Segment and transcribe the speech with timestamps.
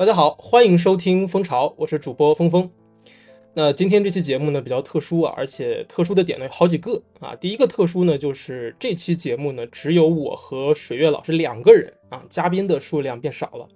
[0.00, 2.70] 大家好，欢迎收听蜂巢，我是主播峰峰。
[3.52, 7.36] 那今天这期节目呢比较特殊啊，而且特殊的点呢有好几个啊。
[7.36, 13.68] 第一个特殊呢就是这期节目呢只有我和水月老师两个人啊，嘉宾的数量变少了。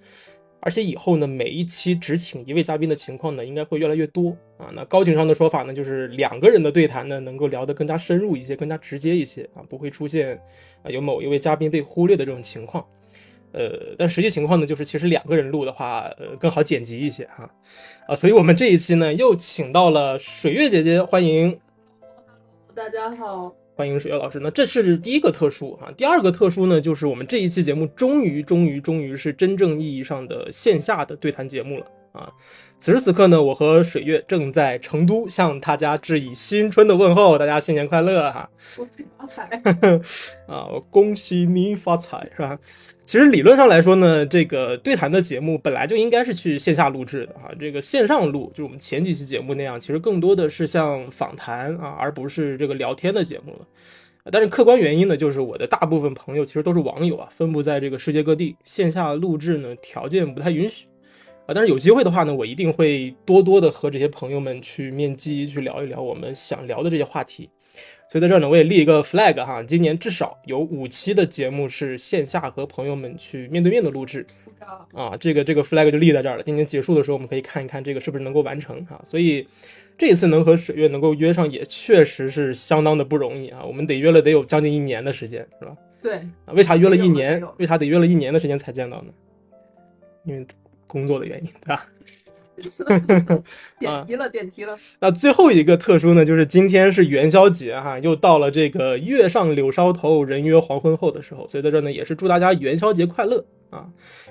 [0.60, 4.72] 而且以后呢每一期只请一位嘉宾的情况呢应该会越来越多啊。
[4.74, 10.40] 那高情商的说法呢就是两个人的对谈呢能够聊得更加深入一些，更加直接一些啊，不会出现
[10.82, 12.82] 啊有某一位嘉宾被忽略的这种情况。
[13.54, 17.48] 呃，但实际情况呢，就是其实两个人录的话，呃，更好剪辑一些哈，
[18.08, 21.56] 啊，所以我们这一期呢，又请到了水月姐姐，欢迎。
[22.74, 24.40] 大家好，欢迎水月老师。
[24.40, 32.32] 那这是第一个特殊哈，第二个特殊呢，就是我们这一期节目终于、终于、终于是真正意义上的线下的对谈节目了啊。
[32.78, 38.48] 此时此刻呢，我和水月正在成都向大家致以新春的问候，大家新年快乐哈！
[38.76, 39.62] 恭喜发财
[40.46, 40.66] 啊！
[40.90, 42.58] 恭喜你发财是吧？
[43.06, 53.66] 其实理论上来说呢，这个对谈的节目本来就应该是去线下录制的哈，这个线上录就是我们前几期节目那样，其实更多的是像访谈啊，而不是这个聊天的节目了。
[54.30, 60.86] 但是客观原因呢，就是我的大部分朋友其实都是网友啊，分布在这个世界各地，线下录制呢条件不太允许。
[61.46, 67.50] 啊，但是有机会的话呢，我一定会多多的和这些朋友们去面基，去聊一聊我们想聊的这些话题。
[68.08, 74.26] 所以在这儿呢，我也立一个 flag 哈，今年至少有五期的节目是线下和朋友们去面对面的录制。
[74.94, 76.42] 啊，这个这个 flag 就立在这儿了。
[76.42, 78.98] 今年结束的时候，我们可以看一看这个是不是能够完成哈。
[79.04, 79.46] 所以
[79.98, 83.62] 这一次能和水月能够约上，也确实是相当的不容易啊。
[83.62, 85.76] 我们得约了得有将近一年的时间，是吧？
[86.00, 86.14] 对。
[86.46, 87.42] 啊，为啥约了一年？
[87.58, 89.12] 为啥得约了一年的时间才见到呢？
[90.24, 90.46] 因为。
[90.86, 91.86] 工作的原因，对吧？
[93.80, 94.76] 点题了，点题了。
[95.00, 103.84] 那最后一个特殊呢，就是今天是元宵节哈，又到了这个月上柳梢头，人约黄昏后的时候，所以在这呢，也是祝大家元宵节快乐啊！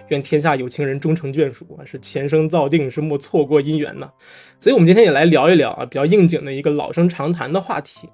[0.08, 4.09] 愿天下有情人终成眷属啊，是前生造定，是莫错过姻缘呐。
[4.58, 8.08] 所以我们今天也来聊一聊啊，比较应景的一个老生常谈的话题。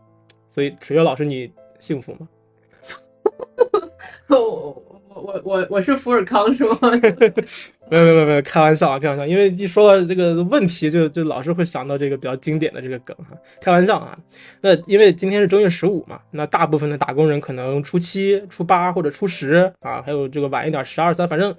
[0.47, 2.27] 所以水月老师，你幸福吗？
[4.29, 4.81] 哦。
[5.21, 6.77] 我我我是福尔康是吗？
[7.91, 9.25] 没有没有没有，开玩笑啊，开玩笑。
[9.25, 14.17] 因为一说到这个问题，就就老是会想到这个比较经典的这个梗哈，开玩笑啊。
[14.61, 21.53] 那因为今天是正月十五嘛，那大部分的打工人可能初七、初八或者初十啊，还有这个晚一点十二三，反正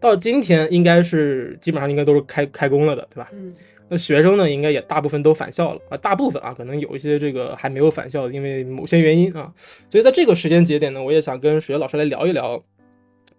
[0.00, 3.28] 到今天应该是基本上应该都是开开工了的，对吧？
[3.32, 3.52] 嗯。
[3.88, 9.52] 那学生呢，应该也大部分都返校了啊，大部分啊，可能有一些这个还没有返校，因为某些原因啊。
[9.88, 12.60] 所以在这个时间节点呢，我也想跟水月老师来聊一聊。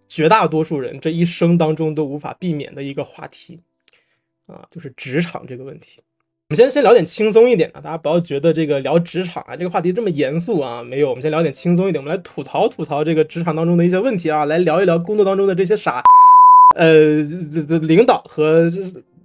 [0.07, 3.59] 绝大多数人这一生当中都无法避免的一个话题，
[4.45, 5.99] 啊，就是职场这个问题。
[6.49, 10.81] 我们先先聊点轻松一点的，大家不要觉得这个聊职场啊这个话题这么严肃啊。
[10.81, 16.01] 没有，我们先聊点轻松一点，我们来吐槽吐槽这个职场当中的一些问题啊，来聊一聊工作当中的这些傻，
[16.75, 18.69] 呃，这这领导和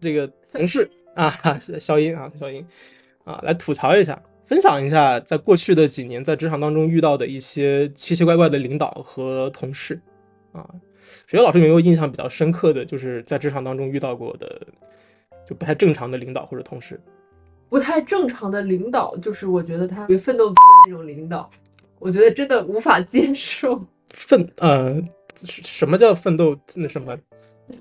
[0.00, 1.32] 这个同事啊，
[1.78, 2.66] 消音啊，消音
[3.22, 10.00] 啊，来吐槽一下，分享一下在过去的几年在职场当中遇到的一些奇奇怪怪的领导和同事。
[10.52, 10.68] 啊，
[11.26, 14.66] 水月老师有没有印象比较深刻的就是在职场当中遇到过的
[15.48, 17.00] 就不太正常的领导或者同事？
[17.68, 21.48] 不太正常的领导，就是我觉得他奋斗的那种领导，
[21.98, 23.82] 我觉得真的无法接受。
[24.10, 25.02] 奋呃，
[25.36, 26.54] 什么叫奋斗？
[26.74, 27.18] 那什么？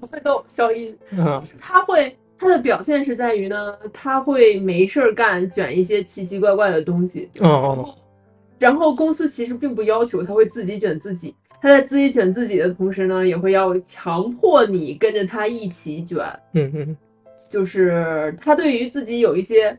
[0.09, 7.29] 奋斗消音啊，他会他的表现是在于呢，他会没事儿干，卷一些奇奇怪怪的东西。
[7.41, 7.95] 哦哦。
[8.57, 11.35] 然后公司其实并不要求他会自己卷自己。
[11.61, 16.17] 他在自己卷自己的同时呢，也会要强迫你跟着他一起卷。
[16.53, 16.97] 嗯嗯，
[17.47, 19.77] 就是他对于自己有一些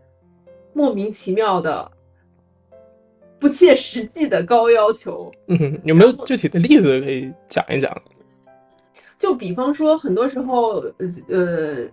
[0.72, 1.90] 莫名其妙的、
[3.40, 5.28] 不切实际的高要求。
[5.48, 7.90] 嗯，有没有具体的例子可以讲一讲？
[9.18, 10.84] 就比方说，很多时候，
[11.28, 11.84] 呃，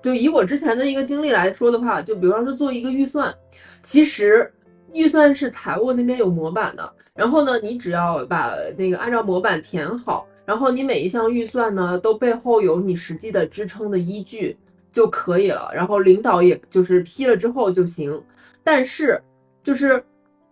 [0.00, 3.34] 就以我之前的一个经历来说的话，就比方说做一个预算，
[3.82, 4.52] 其实
[4.92, 6.92] 预算是财务那边有模板的。
[7.16, 14.54] 然后呢，你只要把那个按照模板填好，然后你每一项预算呢都背后有你实际的支撑的依据
[14.92, 15.70] 就可以了。
[15.74, 18.22] 然后领导也就是批了之后就行。
[18.62, 19.18] 但是
[19.62, 20.04] 就是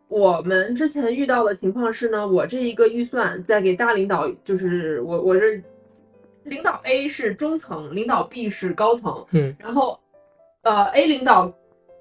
[0.08, 5.62] 我们之前遇到的情况是呢，我这一个预算在给大领导，就是我我这
[6.44, 10.00] 领导 A 是中层，领导 B 是高层，嗯，然后
[10.62, 11.52] 呃 A 领导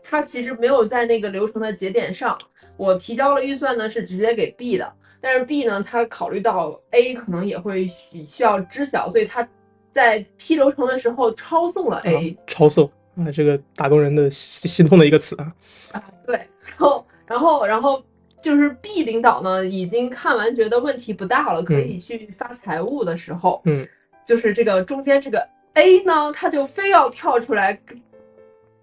[0.01, 2.37] 他其实没有在那个流程的节点上。
[2.77, 7.87] 我提交了预算呢，是直接给 B 的，但是 B 呢，他考虑到 A 可能也会
[8.25, 9.47] 需要知晓，所以他
[9.91, 12.35] 在批流程的时候抄送了 A。
[12.47, 15.53] 抄送啊，这个打工人的心痛的一个词啊。
[15.91, 16.35] 啊，对，
[16.65, 18.03] 然后，然后，然后
[18.41, 23.87] 就是 B 领导呢，已经看完觉得问题不大了，可以去发财务的时候，嗯，
[24.25, 27.79] 就是这个中间这个 A 呢，他就非要跳出来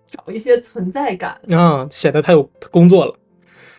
[0.08, 3.14] 找一些存在感，啊，显得他有工作了。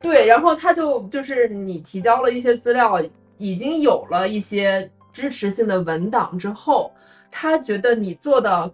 [0.02, 3.00] 对，然后他就就是你提交了一些资料，
[3.38, 6.92] 已经有了一些支持性的文档之后，
[7.30, 8.72] 他觉得你做的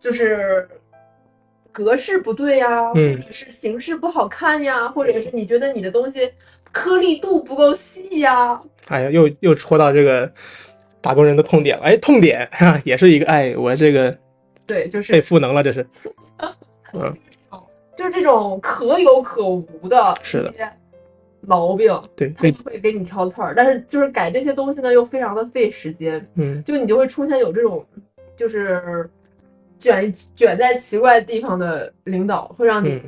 [0.00, 0.68] 就是
[1.70, 6.32] 格式不对呀，嗯或者是形式不好看呀，或者是你觉得你的东西
[6.72, 10.30] 颗粒度不够细呀，哎呀，又又戳到这个
[11.00, 11.84] 打工人的痛点了。
[11.84, 14.16] 哎，痛点哈、也是一个，哎，我这个
[14.66, 15.86] 对，就是被赋能了，这是。
[17.98, 20.70] 就是这种可有可无的是些
[21.40, 23.52] 毛病，对，他被就会给你挑刺儿。
[23.56, 27.84] 但是就是改这些东西呢，又非常的费时间，嗯就你就会出现有这种
[28.36, 29.10] 就是
[29.80, 33.02] 卷卷在奇怪地方的领导，会让你嗯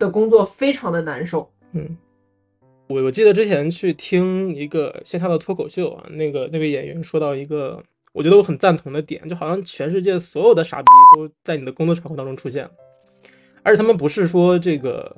[0.00, 1.48] 的工作非常的难受。
[1.70, 1.96] 嗯。
[2.88, 7.80] 我我记得之前去听一个线下的脱口秀啊，那个那位演员说到一个
[8.12, 10.86] 我觉得我很赞同的点，就好像全世界所有的傻逼
[11.16, 12.70] 都在你的工作场合当中出现了，
[13.62, 15.16] 而且他们不是说这个，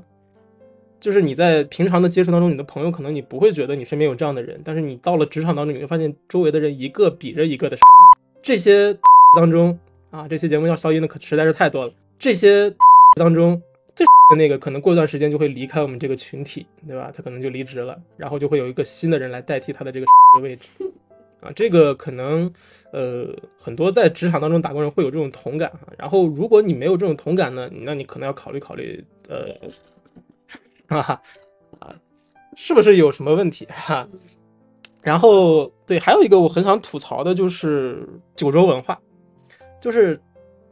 [1.00, 8.20] 就是你在平常的接触当中，你的朋友可能你不会觉得你身边有这样的人，但是你到了职场当中，你会发现周围的人一个比着一个的傻逼。
[8.42, 8.94] 这些
[9.36, 9.78] 当中
[10.10, 11.92] 啊，这些节目要消音的可实在是太多了。
[12.18, 12.72] 这些
[13.16, 13.60] 当中
[13.94, 14.06] 最
[14.36, 17.10] 那个，可能过一段时间就会离开我们这个群体，对吧？
[17.14, 20.06] 他可能就离职了，然后就会有一个新的人来代替他的这个
[20.42, 20.68] 位置。
[21.44, 22.50] 啊，这个可能，
[22.90, 25.80] 呃，很多在职场当中打工人会有这种同感哈。
[25.98, 29.54] 然后，如果你没有这种同感呢，那你可能要考虑考虑，呃，
[30.88, 31.22] 哈哈，
[31.80, 31.94] 啊，
[32.56, 34.08] 是不是有什么问题哈？
[35.02, 38.98] 然后，对，还有一个我很想吐槽的就是酒桌文化，
[39.82, 40.18] 就是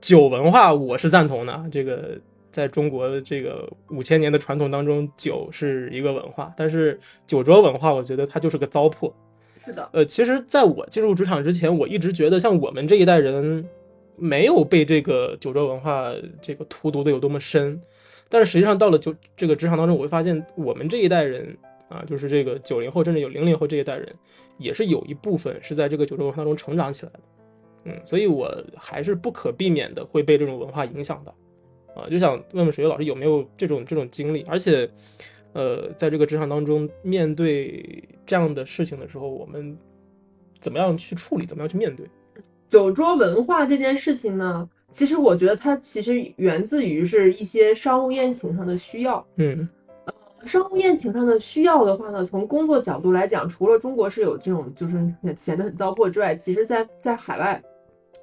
[0.01, 1.65] 酒文化，我是赞同的。
[1.71, 2.19] 这个
[2.51, 9.13] 在中国这个五千年的传统当中，酒是一个文化，但是酒桌文化，我觉得它就是个糟粕。
[9.65, 13.65] 是的，呃，其实在我进入职场之前，我一直觉得像我们这一代人
[14.17, 17.81] 没有被这个酒桌文化这个荼毒的有多么深，
[18.29, 21.57] 但是实际上到了就这个职场当中，我会发现我们这一代人
[21.89, 24.13] 啊，就是这个九零后甚至有零零后这一代人，
[24.59, 27.21] 也是有一部分是在这个酒桌文化当中成长起来的。
[27.85, 31.35] 嗯，所以我还是不可避免的会被这种文化影响到。
[31.95, 34.89] 啊，就想问问水月老师有没有这种这种经历，而且，
[35.53, 39.77] 呃，在这个职场当中，面对这样的事情的时候，我们
[40.61, 42.07] 怎么样去处理，怎么样去面对？
[42.69, 49.25] 酒桌文化这件事情呢，其实我觉得它其实源自于是一些商务宴请上的需要。
[49.37, 49.69] 嗯
[50.07, 50.15] 呃
[50.45, 54.97] 商务宴请上的需要的话呢，从工作角度来讲，除了中国是有这种就是
[55.37, 57.63] 显得很糟粕之外，其实在在海外，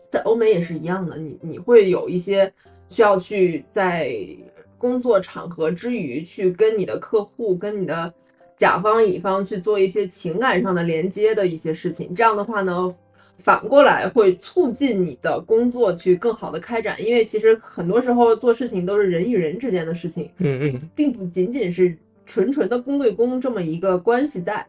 [0.09, 1.15] 在欧美也是一样的。
[1.15, 2.51] 你你会有一些
[2.89, 4.13] 需要去在
[4.79, 8.11] 工作场合之余，去跟你的客户、跟你的
[8.57, 12.15] 甲方乙方去做一些情感上的连接的一些事情。
[12.15, 12.95] 这样的话呢，
[13.37, 20.31] 反过来会促进你的工作去更好的开展，因为其实很多时候做事情都是人与人之间的事情。
[20.37, 21.95] 嗯嗯并不仅仅是
[22.25, 24.65] 纯纯的公对公这么一个关系在，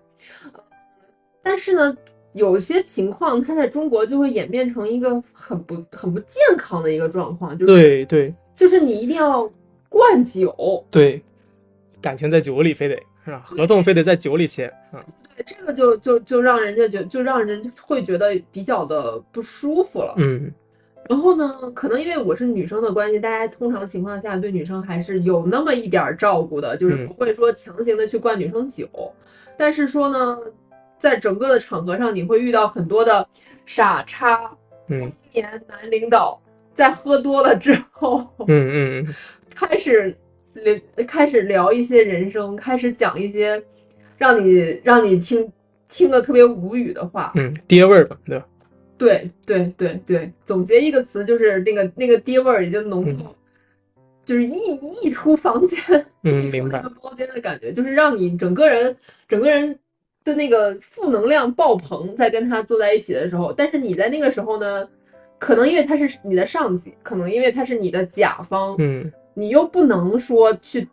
[0.53, 0.61] 呃
[1.43, 1.97] 但是呢，
[2.33, 9.51] 有些情况它在中国就会演变成一个很不很不健康的一个状况，就是对对就是你一定要
[9.91, 11.21] 灌酒，对，
[12.01, 13.43] 感情在酒里非得是吧？
[13.45, 15.05] 合同非得在酒里签啊。
[15.37, 20.15] 对这个就就就让人家觉就让人会觉得比较的不舒服了。
[20.17, 20.51] 嗯
[21.09, 28.89] 然后呢，可能因为我是女生的关系，大家通常情况下对女生还是有那么一点儿照顾的，就是嗯不会说强行的去灌女生酒。
[29.57, 30.39] 但是说呢，
[30.99, 33.27] 在整个的场合上，你会遇到很多的
[33.67, 36.41] 傻叉嗯中年男领导，
[36.75, 39.15] 在喝多了之后，嗯嗯嗯
[39.69, 40.15] 开始
[40.55, 40.75] 聊
[41.07, 43.63] 开始聊一些人生，开始讲一些
[44.17, 45.51] 让你让你听
[45.89, 47.33] 听了特别无语的话。
[47.37, 48.47] 嗯，爹味儿吧，对吧？
[48.97, 53.35] 对对对对，总结一个词就是那个那个爹味儿已经浓到，
[54.25, 54.55] 就是一
[55.03, 55.79] 一出房间，
[56.25, 56.83] 嗯，明白。
[57.03, 58.97] 包间的感觉，就是让你整个人
[59.29, 59.79] 整个人
[60.25, 64.87] 的那个负能量爆棚，在跟他坐在一起的时候，但是你在那个时候呢，
[65.39, 70.87] 可能因为他是你的上级，可能因为他是你的甲方，嗯你又不能说去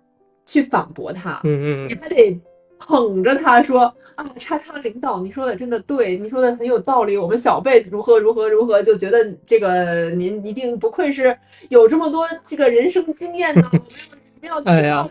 [0.46, 2.40] 去反驳他，嗯嗯你还得
[2.80, 7.18] 捧着他说啊，叉叉领导，你说的真的对，你说的很有道理。
[7.18, 11.38] 我们小辈如何如何如何，就觉得这个您一定不愧是
[11.70, 13.70] 有这么多这个人生经验呢。
[13.72, 15.08] 我们要 哎呀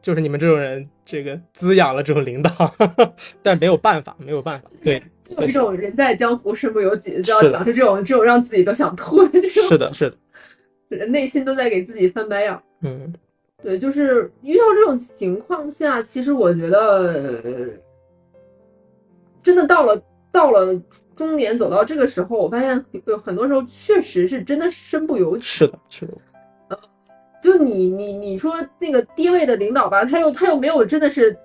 [0.00, 2.50] 就是你们这种人，这个滋养了这种领导，
[3.42, 4.70] 但没有办法，没有办法。
[4.84, 10.08] 对，就有一种人在江湖身不由己，就要讲是这种这种让自己都想吐的这种，是的，是
[10.88, 12.62] 的，内心都在给自己翻白眼儿。
[12.82, 13.12] 嗯
[13.62, 17.66] 对，就是遇到这种情况下，其实我觉得，呃
[19.42, 20.80] 真的到了到了
[21.14, 25.42] 终点走到这个时候，我发现有很多时候确实是真的身不由己。
[25.42, 26.78] 是的，是的，
[27.42, 31.36] 就你你你说那个低位的领导吧，他又他又没有真的是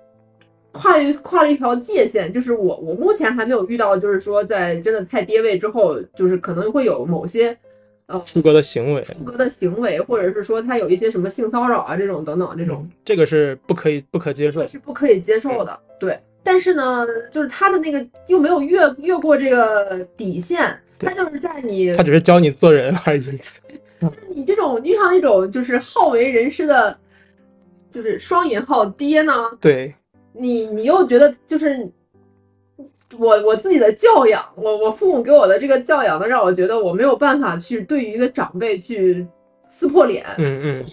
[0.71, 7.57] 跨越跨了一条界限，就是我我目前还没有遇到，就是说在真的太跌位之后，就是可能会有某些呃
[8.25, 14.65] 出格的行为，出格的行为，或者是说他有一些什么性骚扰啊这种等等这种嗯，这个是不可以不可接受。
[14.67, 16.19] 是不可以接受的，对。
[16.43, 23.39] 但是呢，就是他的那个又没有越越过这个底线，他就是在你他只是教你做人而已。
[24.33, 26.97] 你这种遇上那种就是好为人师的，
[27.91, 29.93] 就是双引号爹呢，对，
[30.33, 31.87] 你你又觉得就是
[33.17, 39.25] 我我自己的教养，我我父母给我的这个教养呢，让我觉得我没有办法去对于一个长辈去
[39.67, 40.85] 撕破脸，嗯嗯，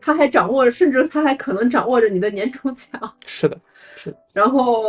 [0.00, 2.90] 他还掌握，甚至他还可能掌握着你的年终奖，
[3.26, 3.58] 是的，
[3.96, 4.82] 是 然后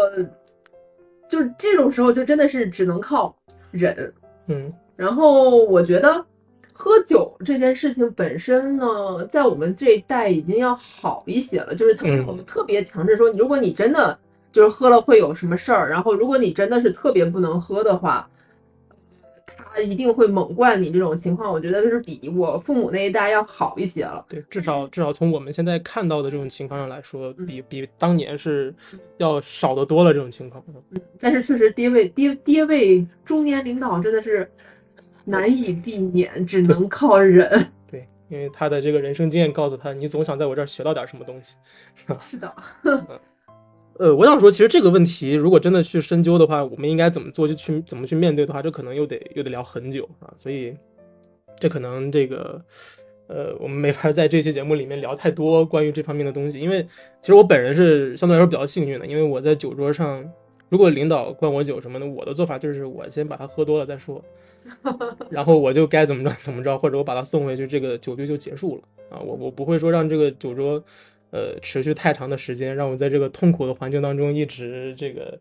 [1.30, 3.36] 就是这种时候就真的是只能靠
[3.72, 4.14] 忍。
[4.48, 4.74] 嗯。
[4.96, 6.26] 然后我觉得
[6.72, 12.26] 喝酒这件事情本身呢，在我们这一代已经要好一些了，就是他们嗯。
[12.28, 14.18] 我们特别强制说，如果你真的
[14.56, 18.26] 就是喝了会有什么事儿，然后如果你真的是特别不能喝的话，
[19.46, 24.26] 他一定会猛灌你这种情况，我觉得就是比我父母那一代要好一些了。
[24.30, 28.74] 对，至少至少从我们现在看到的这种情况上来说，嗯比比当年是
[29.18, 30.14] 要少得多了。
[30.14, 30.64] 这种情况，
[31.20, 34.50] 但是确实爹位爹爹位中年领导真的是
[35.26, 37.68] 难以避免，只能靠忍。
[37.92, 41.56] 对，因为他的这个人生经验告诉他，你总想在我这儿学到点什么东西。
[42.22, 42.56] 是的，
[43.98, 50.34] 呃，我想说，其实这个问题如果真的去深究的话，我们应该怎么做，就去怎么去面对的话，这可能又得又得聊很久啊。
[50.36, 50.76] 所以，
[51.58, 52.62] 这可能这个，
[53.28, 56.86] 呃，我们没法在这期节目里面聊太多关于这方面的东西，因为
[57.22, 60.30] 其实我本人是相对来说比较幸运的，因为我在酒桌上，
[60.68, 64.22] 如果领导灌我酒什么的，我的做法就是我先把他喝多了再说，
[65.32, 69.22] 然后我就该怎么着怎么着，或者我把他送回去，这个酒局就结束了啊。
[69.22, 70.84] 我我不会说让这个酒桌。
[71.32, 75.38] 呃，持续太长的时间，让我在这个痛苦的环境当中一直这个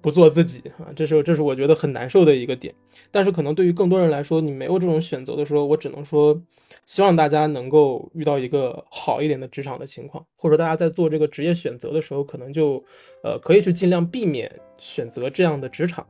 [0.00, 2.74] 不做自己啊，这是这是我觉得很难受的一个点。
[3.10, 6.40] 但是可能对于更多人来说，你没有这种选择的时候，我只能说，
[6.86, 12.82] 希望大家能够遇到一个好一点的职场的情况，或者大家在做这个职业选择的时候，可能就
[13.22, 16.06] 呃可以去尽量避免选择这样的职场。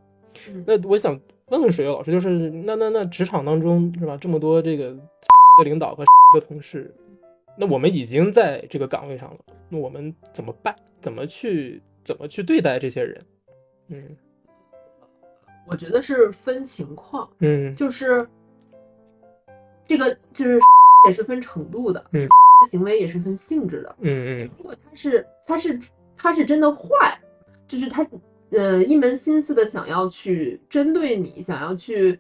[0.49, 4.91] 嗯那我想问问水月老师，就是那那那职场当中是吧，这么多这个
[5.59, 6.05] 的领导和
[6.39, 6.95] 的同事。
[7.59, 10.75] 那我们已经在这个岗位上了，那我们怎么办？
[11.01, 13.21] 怎么去怎么去对待这些人？
[13.89, 14.17] 嗯
[15.67, 18.27] 我觉得是分情况，嗯就是
[19.87, 20.59] 这个就是
[21.07, 22.27] 也是分程度的，嗯，
[22.71, 23.97] 行为也是分性质的。
[24.01, 25.81] 嗯嗯如果他是他是
[26.17, 27.21] 他是真的坏，
[27.67, 28.07] 就是他
[28.51, 32.19] 呃一门心思的想要去针对你，想要去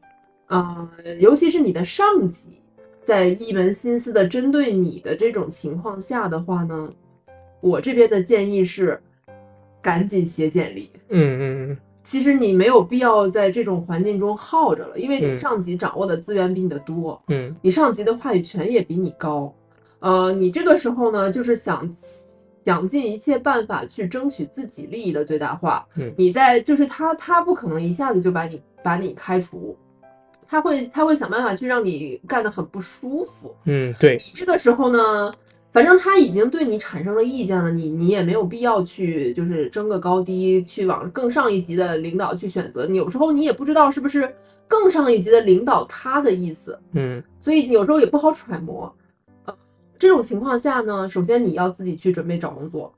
[0.49, 2.61] 呃，尤其是你的上级，
[3.09, 6.91] 在一门心思的针对你的这种情况下的话呢，
[7.62, 9.00] 我这边的建议是
[9.81, 10.91] 赶紧写简历。
[11.09, 19.55] 嗯嗯嗯其实你没有必要在这种环境中耗着了，因为你嗯上级掌握的资源比你的多，嗯你上级的话语权也比你高，
[20.00, 21.91] 呃，你这个时候呢，就是想
[22.62, 25.87] 想尽一切办法去争取自己利益的最大化。
[25.97, 29.75] 嗯你在就是他他不可能一下子就把你把你开除，
[30.49, 33.55] 他会他会想办法去让你干得很不舒服。
[33.67, 35.31] 嗯，对，这个时候呢，
[35.73, 42.87] 反正他已经对你产生了意见了，你你也没有必要去就是争个高低，去往更上一级的领导去选择。
[42.87, 44.35] 你有时候你也不知道是不是
[44.67, 48.90] 更上一级的领导他的意思，嗯所以有时候也不好揣摩。
[49.45, 49.55] 呃，
[49.99, 52.90] 这种情况下呢，首先你要自己去准备找工作，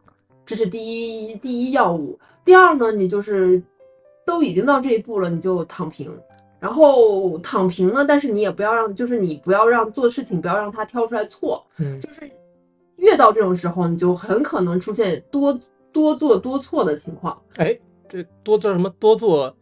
[0.47, 2.17] 这是第一第一要务。
[2.45, 3.61] 第二呢，你就是
[4.25, 6.11] 都已经到这一步了，你就躺平。
[6.61, 12.31] 然后躺平呢，但是你也不要让，就是你不要让做事情不要让他挑出来错，嗯就是
[12.97, 15.59] 越到这种时候，你就很可能出现多
[15.91, 17.41] 多做多错的情况。
[17.57, 17.77] 哎，
[18.09, 18.91] 这多做什么？
[19.01, 19.57] 多做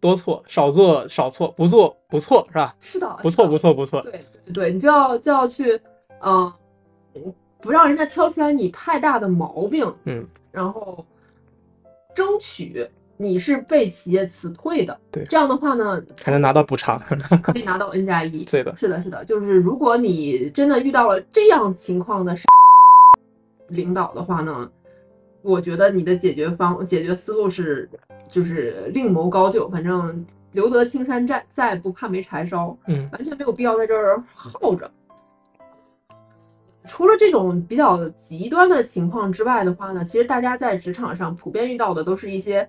[0.00, 2.76] 多错，少做少错，不做不错，是吧？
[2.80, 4.00] 是的，不错不错不错。
[4.00, 5.78] 对对对，你就要就要去，
[6.24, 6.50] 嗯、
[7.60, 11.04] 不让人家挑出来你太大的毛病，嗯，然后
[12.14, 12.88] 争取
[13.22, 16.98] 你是被企业辞退的，对这样的话呢，还能拿到补偿。
[17.44, 18.44] 可以拿到 N 加一。
[18.50, 22.34] 对的，是的，是的，就是如果你真的遇到了这样情况的
[23.68, 24.66] 领导的话呢，
[25.42, 27.86] 我觉得你的解决方解决思路是
[28.26, 32.74] 就是另谋高就，反正留得青山在，在不怕没柴烧。
[32.86, 34.90] 嗯完全没有必要在这儿耗着。
[36.86, 42.68] 除了这种比较极端的情况之外的话呢，其实大家在职场上普遍遇到的都是一些，嗯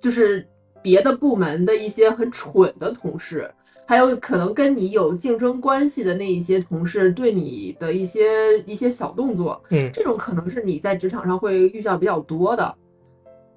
[0.00, 0.46] 就是
[0.82, 3.50] 别的部门的一些很蠢的同事，
[3.86, 12.74] 还有可能跟你有竞争关系的那一些同事对你的一些一些小动作，嗯这种可能是你在职场上会遇到比较多的。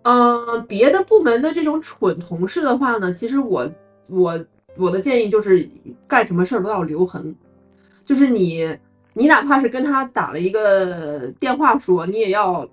[0.03, 3.69] 嗯、别的部门的这种蠢同事的话呢，其实我
[4.08, 4.46] 我
[4.77, 5.69] 我的建议就是
[6.08, 7.36] 干什么事儿都要留痕，
[8.05, 8.75] 就是你
[9.13, 12.67] 你哪怕是跟他打了一个电话说，你也要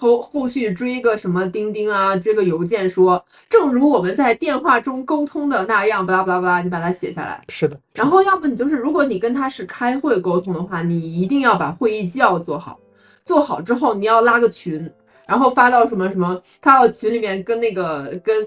[0.00, 7.38] 后后续追个什么钉钉啊，追个邮件说，正如我们在电话中沟通的那样，巴拉巴拉巴拉，你把它写下来。
[7.50, 12.80] 是的，然后要不你就是，如果你跟他是开会沟通的话，你一定要把会议纪要做好，
[13.26, 14.90] 做好之后你要拉个群，
[15.26, 18.46] 然后发到什么什么，发到群里面跟那个跟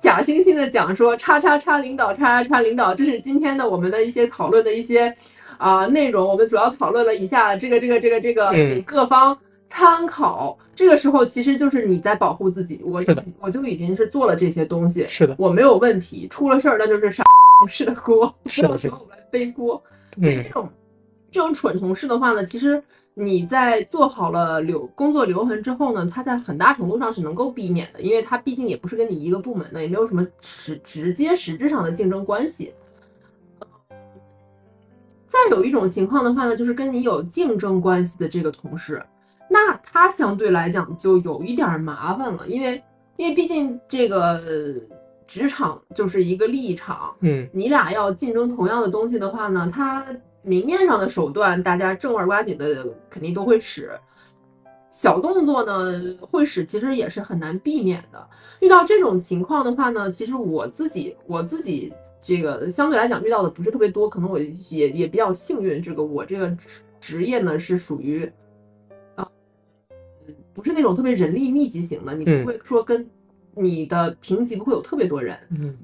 [0.00, 5.14] 假惺惺的讲说，叉叉叉领导，叉叉叉领导，这是今天的我们的一些讨论的一些
[5.58, 8.50] 啊、内容，我们主要讨论了以下这个这个这个这个，
[8.86, 9.36] 各方
[9.74, 10.56] 参考。
[10.72, 13.02] 这个时候其实就是你在保护自己，我
[13.40, 17.24] 我就已经是做了这些东西，是的，我没有问题，出了事儿那就是傻
[17.60, 19.82] 同事的锅，是的不要是的说我来背锅。
[20.20, 20.68] 所以嗯这种
[21.32, 22.80] 这种蠢同事的话呢，其实
[23.14, 32.72] 你在做好了留工作留痕之后呢，他在很大程度上是能够避免的，因为他毕竟也不是跟你一个部门的，也没有什么直直接实质上的竞争关系。
[35.28, 39.00] 再有一种情况的话呢，就是跟你有竞争关系的这个同事，
[39.54, 42.82] 那他相对来讲就有一点儿麻烦了，因为
[43.14, 44.40] 因为毕竟这个
[45.28, 50.04] 职场就是一个利益场，嗯你俩要竞争同样的东西的话呢，他
[50.42, 53.92] 明面上的手段大家正儿八经的肯定都会使，
[54.90, 58.28] 小动作呢会使其实也是很难避免的。
[58.58, 64.36] 遇到这种情况的话呢，其实我自己我自己这个相对来讲遇到的不是特别多，可能我
[64.68, 68.43] 也也比较幸运，这个我这个职职业呢是属于啊，
[70.54, 73.06] 不是那种特别人力密集型的，你嗯不会说跟
[73.54, 75.36] 你的评级不会有特别多人。
[75.50, 75.76] 嗯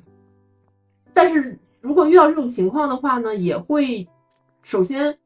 [1.12, 4.06] 但是如果遇到这种情况的话呢，也会
[4.62, 5.18] 首先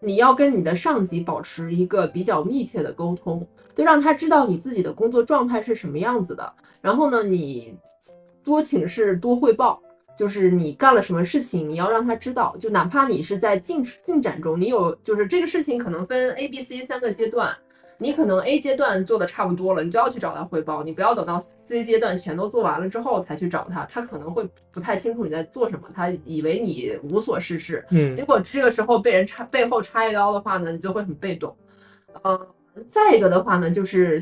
[0.00, 6.52] 你要跟你的上级保持一个比较密切的沟通，就让他知道你自己的工作状态是什么样子的。
[6.80, 7.76] 然后呢，你
[8.42, 9.80] 多请示多汇报，
[10.18, 12.56] 就是你干了什么事情，你要让他知道。
[12.58, 17.54] 就哪怕你是在进进展中，你有就是这个事情可能分 A、B、C 三个阶段。
[17.98, 31.56] 你可能 A 阶段做的差不多了，你就要去找他汇报，你不要等到 C 阶段全都做完了之后才去找他，他可能会不太清楚你在做什么，他以为你无所事事，嗯结果这个时候被人插背后插一刀的话呢，你就会很被动。
[32.22, 32.46] 呃，
[32.88, 34.20] 再一个的话呢，就是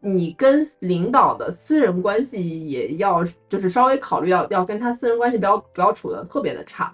[0.00, 6.92] 你跟领导的私人关系也要，就是稍微考虑要要跟他私人关系不要不要处的特别的差。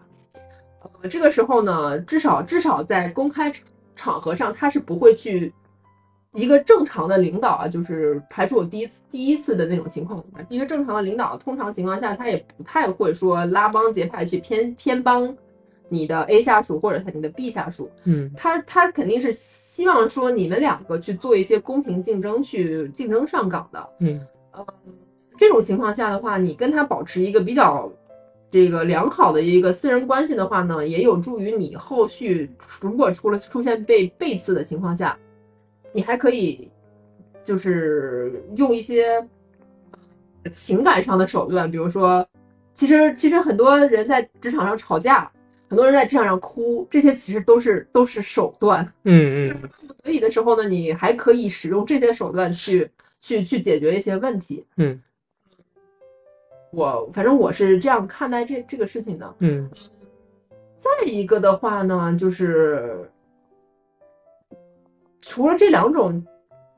[1.02, 3.64] 呃，这个时候呢，至少至少在公开场
[3.96, 5.52] 场合上，他是不会去
[6.38, 15.36] 一个正常的领导啊，就是排除我第一次第一次的那种情况，一个正常的领导，通常情况下他也不太会说拉帮结派去偏偏帮
[15.88, 18.30] 你的 A 下属或者他你的 B 下属，嗯。
[18.36, 23.88] 他他肯定是希望说你们两个去做一些公平竞争，去竞争上岗的。
[23.98, 24.20] 嗯。
[24.52, 24.64] 呃，
[25.36, 27.90] 这种情况下的话，你跟他保持一个比较
[28.50, 32.48] 这个良好的一个私人关系的话呢，也有助于你后续
[32.80, 35.18] 如果出了出现被背刺的情况下，
[35.92, 36.70] 你还可以
[37.44, 39.26] 就是用一些
[40.44, 42.26] 呃情感上的手段，比如说，
[42.74, 45.30] 其实其实很多人在职场上吵架，
[45.68, 48.84] 很多人在职场上哭，这些其实都是都是手段。
[49.04, 54.64] 嗯嗯不得已的时候呢，你还可以使用这些手段去去去解决一些问题。
[54.76, 55.00] 嗯
[56.70, 59.34] 我反正我是这样看待这这个事情的。
[59.38, 59.70] 嗯
[60.76, 63.10] 再一个的话呢，就是
[65.20, 66.24] 除了这两种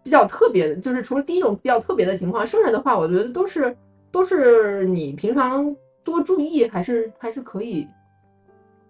[0.03, 3.77] 比较特别的，就是除了第一种比较特别的情况，剩下的话，我觉得都是
[4.11, 7.87] 都是你平常多注意，还是还是可以，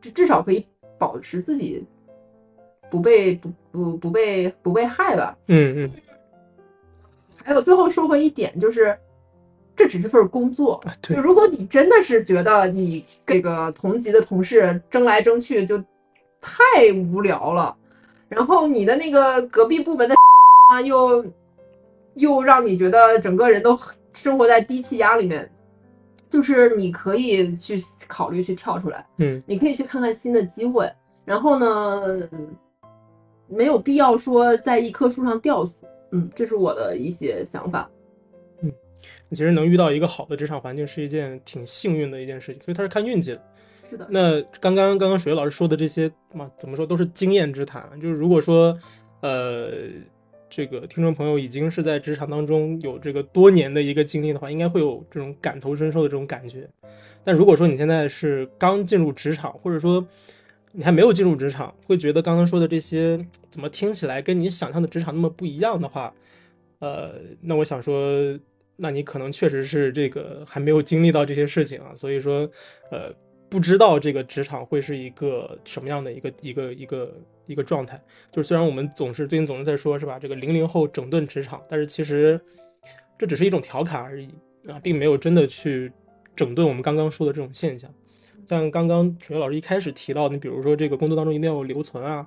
[0.01, 0.65] 至至少可以
[0.99, 1.85] 保持自己
[2.89, 5.37] 不被不不不被不被害吧。
[5.49, 5.91] 嗯嗯
[7.43, 8.97] 还有最后说回一点，就是
[9.75, 10.75] 这只是份工作。
[10.87, 15.83] 啊，对就，如果你真的是觉得你这个同级的同事争来争去就
[16.41, 17.77] 太无聊了，
[18.31, 20.15] 然后你的那个隔壁部门的
[20.71, 21.23] 啊又
[22.15, 23.79] 又让你觉得整个人都
[24.15, 25.51] 生活在低气压里面，
[26.29, 27.77] 就是你可以去
[28.09, 30.91] 考虑去跳出来，嗯你可以去看看新的机会，
[31.25, 32.29] 然后呢，
[33.49, 35.87] 没有必要说在一棵树上吊死。
[36.13, 37.89] 嗯，这是我的一些想法。
[38.63, 38.73] 嗯
[39.31, 43.43] 其实能遇到一个好的职场环境是一件挺幸运的一件事情，所以它是看运气的。
[43.91, 47.91] 是的，那刚刚刚刚水月老师说的这些嘛，怎么说都是经验之谈。
[48.01, 48.79] 就是如果说，
[49.21, 49.73] 呃，
[50.49, 56.71] 这个听众朋友已经是在职场当中有这个多年的一个经历的话，应该会有这种感同身受的这种感觉。
[57.25, 60.07] 但如果说你现在是刚进入职场，或者说
[60.71, 63.19] 你还没有进入职场，会觉得刚刚说的这些
[63.51, 66.15] 怎么听起来跟你想象的职场那么不一样的话，
[66.79, 68.39] 呃，那我想说，
[68.77, 72.49] 那你可能确实是这个还没有经历到这些事情啊，所以说，
[72.93, 73.13] 呃。
[73.51, 77.15] 不知道这个职场会是一个什么样的一个一个一个
[77.47, 78.01] 一个状态。
[78.31, 80.19] 就是虽然我们总是最近总是在说，是吧？
[80.19, 82.41] 这个零零后整顿职场，但是其实
[83.19, 84.29] 这只是一种调侃而已
[84.69, 85.93] 啊，并没有真的去
[86.37, 87.93] 整顿我们刚刚说的这种现象。
[88.47, 92.27] 像刚刚楚学老师一开始提到，你比如说这个工作当中一定要留存啊，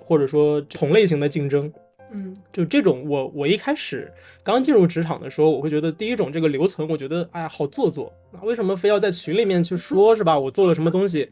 [0.00, 1.72] 或者说同类型的竞争。
[2.10, 4.10] 嗯，就这种，我我一开始
[4.42, 10.38] 刚进入职场的时候，我会觉得第一种这个留存，我觉得哎呀好做作那，为什么非要在群里面去说，是吧？
[10.38, 11.28] 我做了什么东西，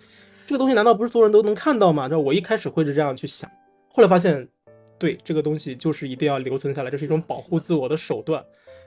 [0.46, 2.08] 这个东西难道不是所有人都能看到吗？
[2.08, 3.50] 这我一开始会是这样去想，
[3.88, 4.46] 后来发现，
[4.98, 8.44] 对这个东西就是一定要留存下来，这是一种保护自我的手段，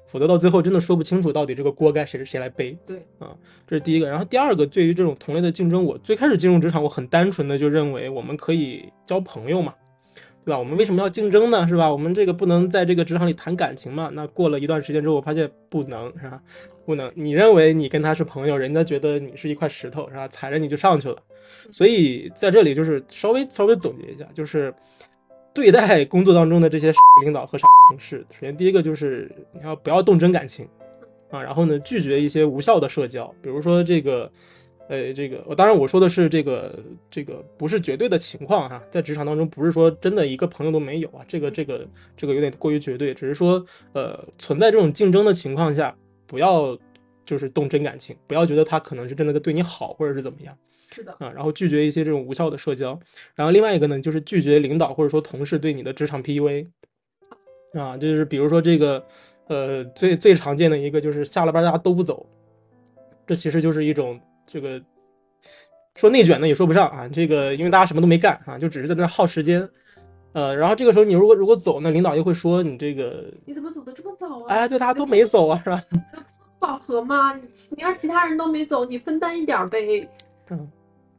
[0.07, 2.77] 否则到最后真的说不清楚到底这个锅该谁谁来背。
[2.85, 4.07] 对啊，这是第一个。
[4.07, 9.73] 然后第二个，对于这种同类的竞争，我最开始进入职场，我很单纯的就认为我们可以交朋友嘛。
[10.47, 10.57] 对吧？
[10.57, 11.67] 我们为什么要竞争呢？
[11.67, 11.91] 是吧？
[11.91, 14.09] 我们这个不能在这个职场里谈感情嘛？
[14.13, 16.41] 那过了一段时间之后，我发现不能，是吧？
[16.85, 17.11] 不能。
[17.15, 20.25] 你认为你跟他是朋友，人家觉得你是一块石头，是吧？
[20.29, 21.17] 踩着你就上去了。
[21.69, 24.73] 所以在这里就是稍微稍微总结一下，就是
[25.53, 26.93] 对待工作当中的这些
[27.25, 27.57] 领导和
[27.89, 30.65] 同事，首先第一个就是你要不要动真感情
[31.29, 34.31] 啊，然后呢拒绝一些无效的社交，比如说这个。
[34.89, 36.79] 呃，这个我当然我说的是这个
[37.11, 45.93] 这个不是绝对的情况哈，在职场当中不是说真的一个朋友都没有啊，这个这个这个有点过于绝对，只是说呃存在这种竞争的情况下，
[46.25, 46.77] 不要
[47.25, 50.57] 就是动真感情，不要觉得他可能是真的在对你好或者是怎么样，
[50.89, 52.97] 是的啊，然后拒绝一些这种无效的社交，
[53.35, 56.65] 然后另外一个呢就是拒绝领导或者说同事对你的职场 PUA
[57.73, 59.05] 啊，就是比如说这个
[59.47, 62.25] 呃最最常见的一个就是下了班大家都不走，
[63.25, 64.17] 这其实就是一种。
[64.47, 64.81] 这个
[65.95, 69.67] 说内卷呢也说不上啊，这个因为大家什么都没干啊，就只是在那耗时间，
[70.31, 74.45] 呃，然后这个时候你如果如果走呢，领导又会说你这个你怎么走的这么早啊？
[74.47, 75.83] 哎，对，大家都没走啊，是吧？
[76.59, 77.35] 饱和吗？
[77.69, 80.09] 你看其他人都没走，你分担一点呗。
[80.49, 80.71] 嗯，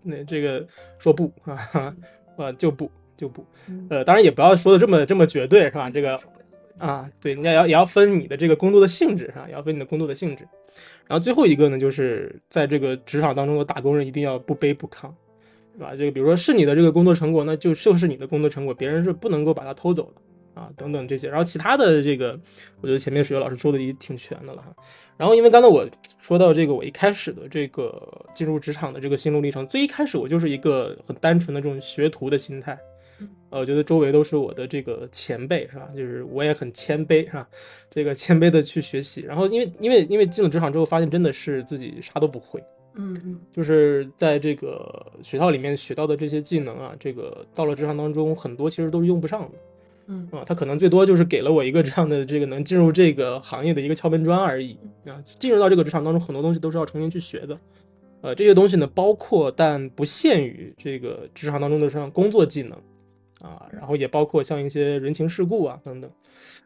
[0.03, 0.67] 那这个
[0.99, 1.95] 说不啊，
[2.37, 3.45] 啊就不就不，
[3.91, 5.91] 呃，当然也不要说的这么这么绝对，是吧？
[5.91, 6.19] 这个
[6.79, 9.45] 啊，对，你要也要分你的这个工作的性质，是吧？
[9.49, 10.49] 也要分你的工作的性质。
[11.09, 15.11] 然后最后一个呢，就是在这个职场当中的打工人一定要不卑不亢，
[15.75, 15.97] 是吧？
[15.97, 21.29] 这个比如说是你的这个工作成果，那就就是你的工作成果，别人是不能够把它偷走的啊，等等这些。
[21.29, 22.39] 然后其他的这个，
[22.83, 24.75] 我觉得前面水月老师说的也挺全的了哈。
[25.17, 25.89] 然后因为刚才我
[26.21, 32.79] 说到这个，我一开始的这个进入职场的这个心路历程，最一开始我就是一个很单纯的这种学徒的心态。
[33.51, 35.89] 呃，我觉得周围都是我的这个前辈，是吧？
[35.97, 37.49] 就是我也很谦卑，是吧？
[37.91, 39.23] 这个谦卑的去学习。
[39.23, 42.63] 然后，因为因为因为进了职场之后，发现真的是自己啥都不会。
[42.95, 49.59] 嗯嗯，就是在这个学校里面学到的这些技能啊，这个到了职场当中，很多其实都是用不上的。
[50.09, 54.77] 嗯啊，他可能最多就是给了我一个这样的这个能进入这个行业的一个敲门砖而已
[55.07, 55.23] 啊。
[55.25, 57.59] 进入到这个职场当中，很多东西都是要重新去学的。
[58.21, 62.77] 呃，这些东西呢，包括但不限于这个职场当中的像工作技能。
[63.41, 66.11] 啊，然后也包括像一些人情世故啊等等，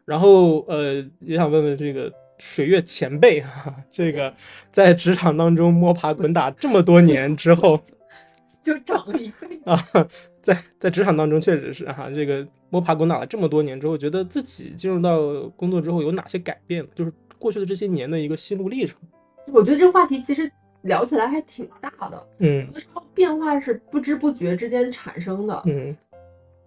[0.05, 4.33] 然后呃也想问问这个水月前辈啊，这个
[4.71, 7.79] 在职场当中摸爬滚打这么多年之后，
[8.63, 9.77] 就长了一倍啊，
[10.41, 16.85] 在在职场当中确实是哈，这个摸爬滚打了这么多年之后，觉得自己进入到工作之后有哪些改变？
[16.95, 18.97] 就是过去的这些年的一个心路历程。
[19.47, 20.49] 我觉得这个话题其实
[20.81, 25.95] 聊起来还挺大的，嗯，有的时候变化是不知不觉之间产生的，嗯。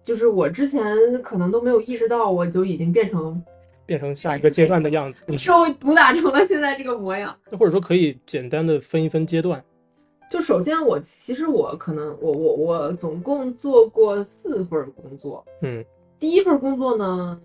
[0.07, 0.81] 就是我之前
[1.21, 3.43] 可能都没有意识到，我就已经变成
[3.85, 7.35] 变成下一个阶段的样子， 受毒打成了现在这个模样。
[7.59, 9.61] 或者说可以简单的分一分阶段。
[10.31, 15.83] 就首先我其实我可能我我我总共做过四份工作，嗯，
[16.17, 17.37] 第一份工作呢，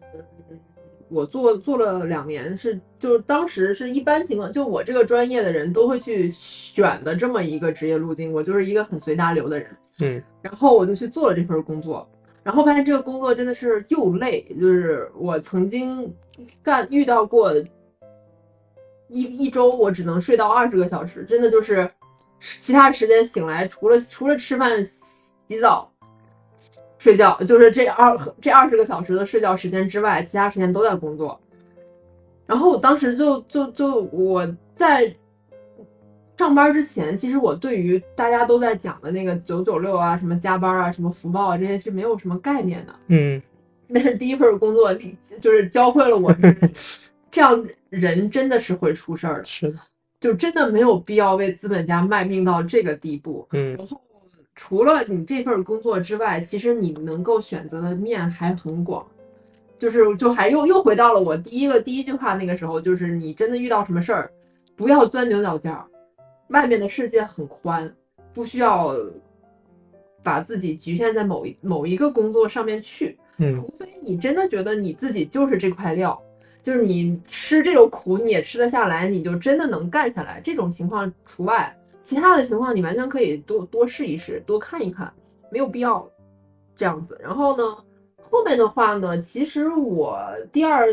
[1.09, 12.09] 我做做了两年，是就是当时是一般情况，就我这个专业的人都会去选的这么一个职业路径，我就是一个很随大流的人，嗯，然后我就去做了这份工作。
[12.43, 16.15] 然后发现这个工作真的是又累，就是我曾经
[16.63, 17.55] 干遇到过
[19.09, 21.91] 一一周我只能睡到二十个小时，真的就是
[22.41, 25.91] 其他时间醒来除了除了吃饭、洗澡、
[26.99, 31.41] 睡觉，就是这二这二十个小时的睡觉时间之外，其他时间都在工作。
[32.47, 35.15] 然后我当时就就就我在。
[36.37, 42.95] 上班之前，其实我对于大家都在讲的那个九九六啊、什么加班啊、什么福报啊这些是没有什么概念的。
[43.09, 43.41] 嗯，
[43.93, 46.35] 但是第一份工作立就是教会了我，
[47.31, 49.79] 这样人真的是会出事儿的，是的，
[50.21, 53.47] 就真的没有必要为资本家卖命到这个地步。
[53.53, 54.01] 嗯然后
[54.55, 59.07] 除了你这份工作之外，其实你能够选择的面还很广。
[59.79, 64.31] 就是就还又又回到了我第一个第一句话那个时候，就是你真的遇到什么事儿，
[64.77, 65.85] 不要钻牛角尖儿，
[66.53, 67.93] 外面的世界很宽，
[68.33, 68.95] 不需要
[70.23, 76.21] 把自己局限在某一某一个工作上面去，嗯除非你真的觉得你自己就是这块料，
[76.63, 85.13] 就是你吃这种苦你也吃得下来，你就真的能干下来，这种情况除外，其他的情况你完全可以多多试一试，多看一看，
[85.51, 86.09] 没有必要
[86.77, 87.19] 这样子。
[87.21, 87.77] 然后呢，
[88.31, 90.19] 后面的话呢，其实我
[90.53, 90.89] 第二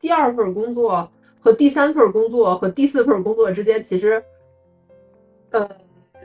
[0.00, 1.08] 第二份工作
[1.40, 4.22] 和第三份工作和第四份工作之间，其实，
[5.50, 5.68] 呃，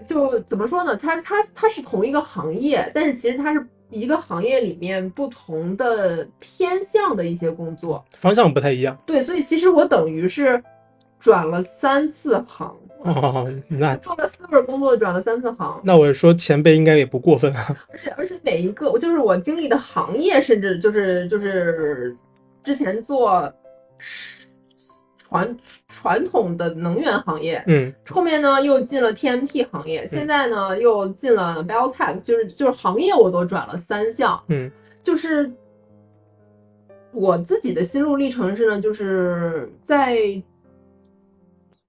[0.07, 0.95] 就怎么说呢？
[0.97, 8.03] 它它它是同一个行业，但是其实它是一个行业里面不同的偏向的一些工作。
[8.17, 10.61] 方向不太一样对，所以其实我等于是
[11.19, 13.47] 转了三次行，哦。
[13.69, 17.77] 那做了四份工作，转了三次行，那我说前辈应该也不过分啊。
[17.91, 22.15] 而且而且每一个，我就是我经历的行业，甚至就是就是
[22.63, 23.51] 之前做
[25.33, 27.91] 传传统的能源行业，嗯。
[28.07, 34.71] 后面呢又进了 TMT 行业，现在呢又进了 Biotech，就是就是行业我都转了三项，嗯。
[35.01, 35.51] 就是
[37.11, 40.15] 我自己的心路历程是呢，就是在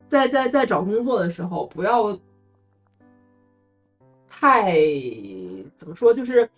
[0.08, 2.18] 在在在找工作的时候，不要
[4.26, 4.74] 太
[5.76, 6.48] 怎么说，就是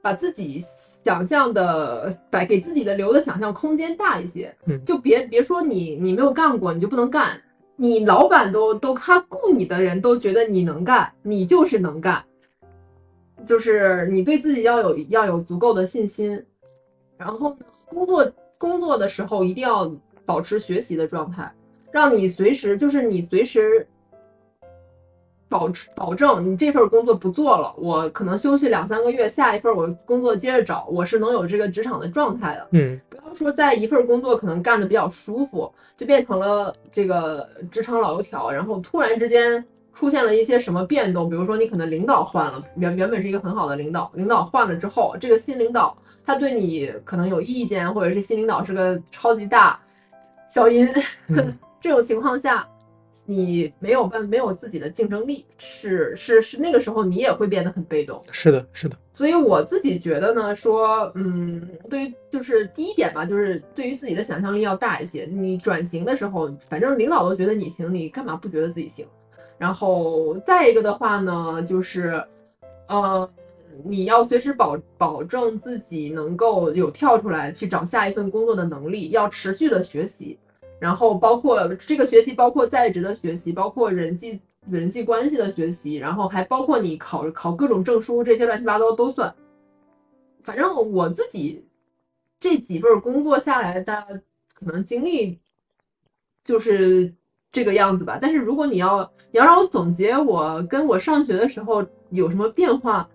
[0.00, 0.64] 把自己
[1.06, 4.84] 想象的，把给自己的留的想象空间大一些，嗯。
[4.84, 7.40] 就别别说你你没有干过，你就不能干。
[7.76, 12.24] 你老板都都他雇你的人都觉得你能干，你就是能干，
[13.46, 16.44] 就是你对自己要有要有足够的信心，
[17.16, 19.88] 然后呢，工作工作的时候一定要
[20.24, 21.54] 保持学习的状态，
[21.92, 23.86] 让你随时就是你随时
[25.48, 32.66] 保持保证你这份工作不做了，我可能休息两三个月，下一份我工作接着找，我是能有这个职场的状态的。
[32.72, 49.78] 嗯不要说在一份工作可能干的比较舒服，就变成了这个职场老油条，然后突然之间出现了一些什么变动，比如说你可能领导换了，原原本是一个很好的领导，领导换了之后，这个新领导他对你可能有意见，或者是新领导是个超级大
[50.48, 50.88] 小阴，
[51.28, 52.66] 嗯 这种情况下。
[53.26, 58.22] 你没有办没有自己的竞争力，是是是，那个时候你也会变得很被动。
[58.30, 65.24] 是的，是的，所以我自己觉得呢，说，嗯，对于就是第一点吧，就是对于自己的想象力要大一些。
[65.24, 69.04] 你转型的时候，反正领导都觉得你行，你干嘛不觉得自己行？
[69.58, 72.22] 然后再一个的话呢，就是，
[72.88, 73.28] 呃，
[73.84, 80.38] 你要随时保保证自己能够有跳出来去找下一份工作的能力，要持续的学习。
[80.78, 89.34] 然后包括这个学习，包括在职的学习，包括人际人际关系的学习，然后还包括你考考各种证书，这些乱七八糟都算。
[90.42, 91.64] 反正我自己
[92.38, 94.20] 这几份工作下来的
[94.54, 95.40] 可能经历
[96.44, 97.12] 就是
[97.50, 98.18] 这个样子吧。
[98.20, 103.08] 但是如果你要你要让我总结我跟我上学的时候有什么变化，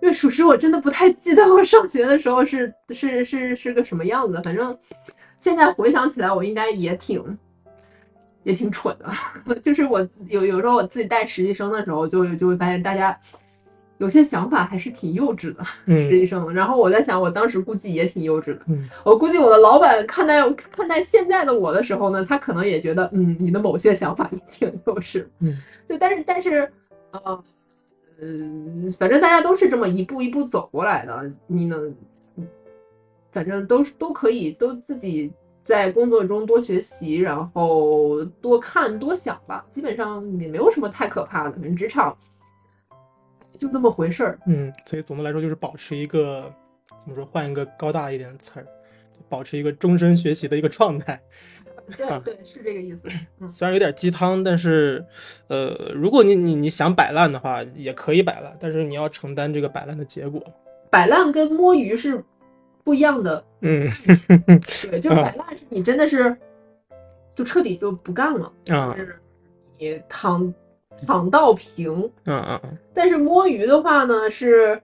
[0.00, 4.40] 因为属实我真的不太记得我上学的时候是是是是个什么样子。
[4.42, 4.76] 反正
[5.38, 7.38] 现在回想起来，我应该也挺
[8.42, 9.54] 也挺蠢的。
[9.62, 13.18] 就是我有有时候我自己带实习生的时候，就就会发现大家
[13.98, 16.52] 有些想法还是挺幼稚的，实嗯习生。
[16.54, 18.60] 然后我在想，我当时估计也挺幼稚的。
[18.66, 25.26] 嗯我估计我的老板看待看待现在的我的时候呢，他可能也觉得，嗯，你的某些想法也挺幼稚。
[25.40, 25.56] 嗯，
[25.88, 26.70] 就但是但是，
[27.10, 27.44] 呃，
[28.20, 31.94] 嗯，反正大家都是这么一步一步走过来的，你能，
[33.30, 35.30] 反正都是都可以，都自己
[35.64, 41.52] 在工作中多学习，然后多看多想吧，基本上也没有什么太可怕的。
[41.52, 42.16] 反正职场
[43.58, 44.38] 就那么回事儿。
[44.46, 46.52] 嗯，所以总的来说就是保持一个
[47.00, 48.66] 怎么说，换一个高大一点的词儿，
[49.28, 51.20] 保持一个终身学习的一个状态。
[51.96, 53.08] 对对，是这个意思。
[53.40, 55.02] 嗯虽然有点鸡汤，但是，
[55.46, 60.42] 呃，如果你你你想摆烂的话，也可以摆烂，但是你要承担这个摆烂的结果。
[60.90, 62.22] 摆烂跟摸鱼是
[62.88, 63.86] 不一样的，嗯
[64.90, 66.34] 对，就是摆烂是你真的是
[67.34, 69.14] 就彻底就不干了，啊就是
[69.76, 70.54] 你躺
[71.06, 71.92] 躺到平。
[72.24, 74.80] 嗯嗯嗯，但是摸鱼的话呢，是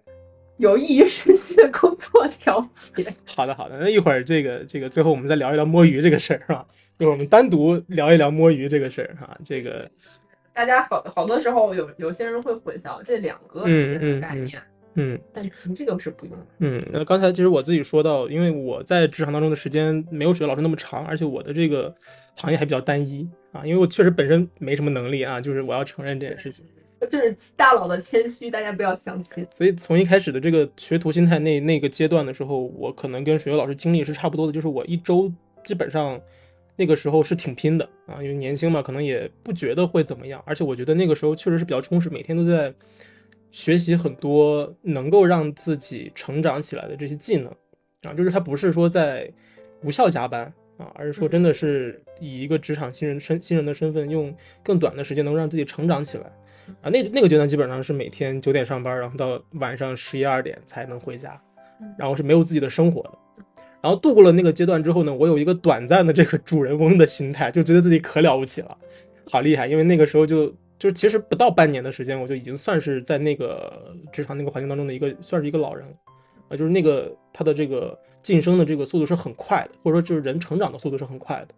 [0.59, 3.11] 有益于身心的工作调节。
[3.35, 6.67] 好的好的，那一会儿这个这个最后我们再聊一聊摸鱼这个事儿，是吧？
[6.99, 9.91] 一会儿我们单独聊一聊摸鱼这个事儿哈，这个
[10.53, 14.59] 大家好好多时候有有些人会混淆这两个之间的概念。
[14.59, 14.74] 嗯
[15.33, 16.47] 但琴这个是不用的。
[16.59, 21.95] 嗯，那刚才其实我自己说到，因为我在职场当中的时间没有水老师那么长，而且我的这个
[22.37, 26.65] 行业还比较单一啊，因为我确实本身没什么能力啊，就是我要承认这件事情。
[27.11, 29.47] 就是大佬的谦虚，大家不要相信。
[29.53, 35.31] 所以从一开始的这个学徒心态那那个阶段的时候，我可能跟水月老师经历是差不多的，就是我一周
[35.63, 36.19] 基本上
[36.77, 42.73] 那个时候是挺拼的啊，因为年轻嘛，可能也不觉得会怎么样，而且我觉得那个时候确实是比较充实，每天都在
[43.55, 47.47] 学习很多能够让自己成长起来的这些技能
[48.03, 49.31] 啊，就是他不是说在
[49.85, 56.25] 无效加班啊，而是说真的是以一个职场新人身新人的身份，用更短的时间能让自己成长起来。
[56.83, 61.41] 啊，那那个阶段基本上是每天九点上班，然后到晚上十一二点才能回家，
[61.97, 63.11] 然后是没有自己的生活的。
[63.81, 68.77] 然后度过了那个阶段之后呢，我有一个短暂的这个主人翁的心态，就觉得自己可了不起了，
[69.31, 69.69] 好厉害。
[69.69, 75.95] 因为那个时候就就是其实不到半年的时间，我就已经算是在那个职场那个环境当中的一个算是一个老人了
[76.49, 81.55] 啊，就是那个他的这个晋升的这个速度是很快的，或者说就是人成长的速度是很快的。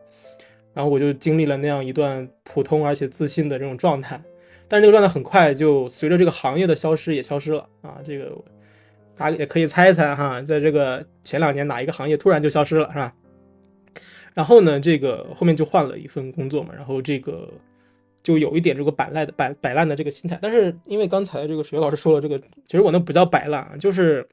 [0.75, 4.23] 然后我就经历了那样一段普通而且自信的这种状态。
[4.69, 7.99] 但是这个状态很快就随着这个行业的消失也消失了啊！
[8.05, 8.37] 这个
[9.17, 13.15] 大家也可以猜一猜哈，在这个前两年哪一个行业突然就消失了是吧？
[14.35, 17.49] 然后呢，这个后面就换了一份工作嘛，然后这个
[18.27, 20.37] 就有一点这个摆烂的摆摆烂的这个心态。
[20.43, 22.37] 但是因为刚才这个水老师说了，这个
[22.67, 24.27] 其实我那不叫摆烂，就是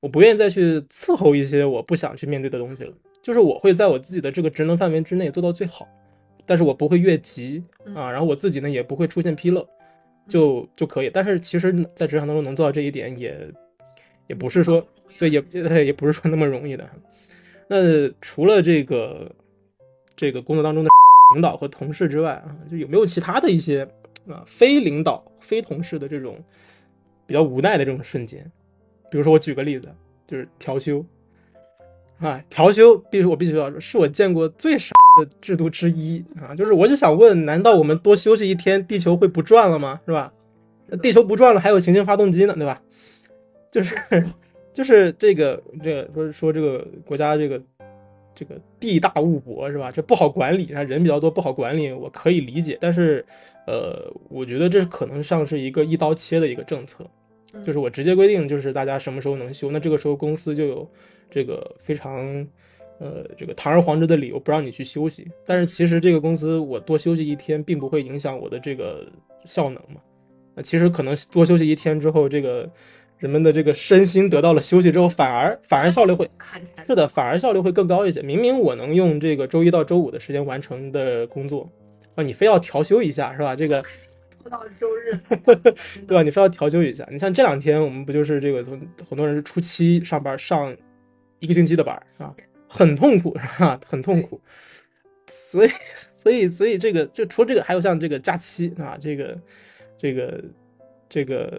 [0.00, 5.88] 我不愿意再去伺候一些我不想去面对的东西了，就是我会在我自己的这个职能范围之内做到最好。
[6.44, 9.66] 但是我不会越级啊，然后我自己呢也不会出现纰漏，
[10.28, 11.08] 就就可以。
[11.08, 13.48] 但是其实，在职场当中能做到这一点，也
[14.26, 14.86] 也不是说
[15.18, 15.42] 对，也
[15.86, 16.86] 也不是说那么容易的。
[17.68, 19.30] 那除了这个
[20.16, 20.90] 这个工作当中的
[21.34, 23.86] 领导和同事之外啊，就有没有其他的一些
[24.28, 26.42] 啊非领导、非同事的这种
[27.26, 28.50] 比较无奈的这种瞬间？
[29.10, 29.88] 比如说，我举个例子，
[30.26, 31.04] 就是调休。
[32.18, 36.54] 啊，调休必须我必须要说，是我见过最傻的制度之一啊！
[36.54, 39.98] 就是我就想问，难道我们多休息一天，地球会不转了吗？
[40.04, 40.30] 是吧？
[41.00, 42.82] 地球不转了，还有行星发动机呢，对吧？
[43.70, 43.96] 就是
[44.74, 47.62] 就是这个这个说说这个国家这个
[48.34, 49.90] 这个地大物博是吧？
[49.90, 52.78] 这不好管理，啊，人比较多不好管理，我可以理解。
[52.80, 53.24] 但是
[53.66, 57.04] 呃，我觉得这可能像是一个一刀切的一个政策，
[57.62, 60.88] 就是我直接规定就是大家什么时候能休，那这个时候公司就有。
[61.32, 62.44] 这个非常，
[62.98, 69.06] 呃，这个堂而皇之的理由不让你去休息，但是其实这个公司我多休息一天，并不会影响我的这个
[69.44, 70.00] 效能嘛。
[70.56, 72.68] 那其实可能多休息一天之后，这个
[73.20, 76.28] 人们的这个身心得到了休息之后，反而反而效率会
[76.86, 78.20] 是的，反而效率会更高一些。
[78.22, 81.70] 明明我能用这个周一到周五的时间完成的工作，
[82.16, 83.54] 啊，你非要调休一下是吧？
[83.54, 83.80] 这个
[84.42, 85.16] 拖到周日，
[86.08, 86.22] 对吧？
[86.22, 87.06] 你非要调休一下。
[87.12, 90.76] 你像这两天我们不就是这个从很多人是初七上班上。
[91.42, 92.36] 一个星期的班啊，
[92.68, 93.80] 很痛苦 是吧？
[93.86, 94.38] 很痛苦，
[95.26, 95.70] 所以
[96.14, 99.38] 所以所以这个就除了这个，还有像这个假期啊，这个
[99.96, 100.44] 这个
[101.08, 101.58] 这个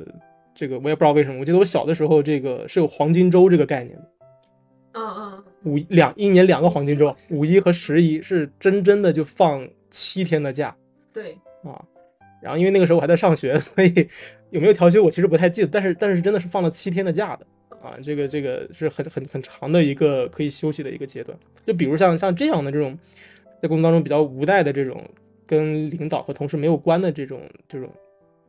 [0.61, 4.11] 这个我也不知道为什么，我记得我小的时候这个是有黄金周这个概念的，
[4.91, 10.75] 嗯嗯，五两一年两个黄金周，五一和十一是真真的就放七天的假，
[11.11, 11.83] 对啊，
[12.43, 14.07] 然后因为那个时候我还在上学， 所以
[14.51, 17.47] 有没有调休我其实不太记得，但是但是真的是放了七天的假的。
[17.81, 21.35] 啊，这个这个是很很很长的一个可以休息的一个阶段。
[21.65, 22.95] 就比如像像这样的这种，
[23.59, 25.03] 在工作当中比较无奈的这种，
[25.47, 27.89] 跟领导和同事没有关的这种这种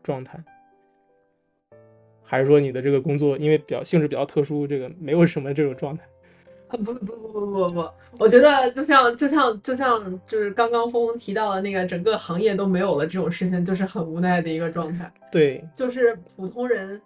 [0.02, 0.38] 状态，
[2.32, 6.02] 还是说你的这个工作因为比较性质比较特殊，这个没有什么这种状态？
[6.68, 15.12] 啊不不不不不不，我觉得就像就像就像就是刚刚峰峰提到的那个整个行业都没有了这种事情，就是很无奈的一个状态。
[15.30, 16.98] 对，就是普通人。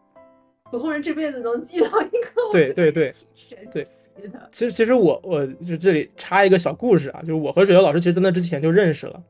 [0.69, 3.13] 普通人这辈子能遇到一个，对对对，
[3.73, 3.87] 对。
[4.51, 9.23] 其实其实我我就这里插一个小故事啊，就是我和水瑶老师其实在那之前就认识了，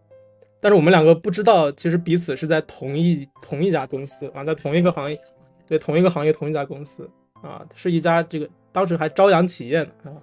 [0.60, 5.20] 但是我们两个不知道，其实彼此是在同一同一家公司啊，在同一个行业，
[5.66, 7.08] 对同一个行业同一家公司
[7.42, 10.14] 啊，是一家这个当时还朝阳企业呢啊，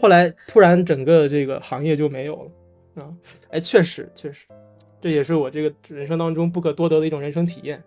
[0.00, 2.36] 后来突然整个这个行业就没有
[2.94, 3.14] 了啊，
[3.50, 4.46] 哎，确实确实，
[5.00, 7.82] 这也是我这个人生当中不可多得的一种人生体验。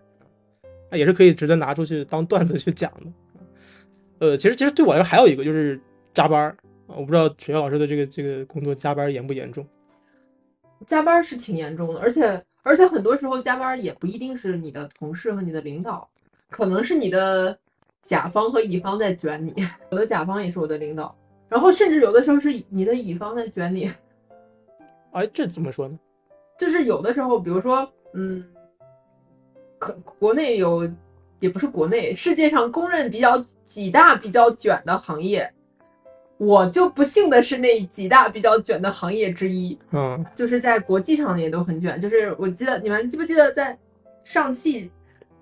[0.90, 3.10] 啊也是可以值得拿出去当段子去讲的，
[4.20, 5.80] 呃，其实其实对我来说还有一个就是
[6.12, 6.46] 加班
[6.86, 9.66] 啊，我不知道学校老师的这个这个工作加班严不严重？
[10.86, 16.08] 加班是挺严重的，而且而且很多时候加班也不一定是你的同事和你的领导，
[16.54, 17.58] 可能是你的
[18.00, 19.52] 甲方和乙方在卷你，
[19.90, 21.12] 我的甲方也是我的领导，
[21.48, 23.90] 然后甚至有的时候是你的乙方在卷你。
[25.10, 25.98] 哎，这怎么说呢？
[26.56, 28.44] 就是有的时候，比如说，嗯。
[29.80, 30.88] 可国内有
[31.40, 33.36] 也不是国内，世界上公认比较
[33.66, 35.52] 几大比较卷的行业，
[36.38, 42.00] 我就不幸的是那几大比较卷的行业之一，嗯就是在国际上也都很卷。
[42.00, 43.76] 就是我记得你们记不记得在
[44.22, 44.88] 上汽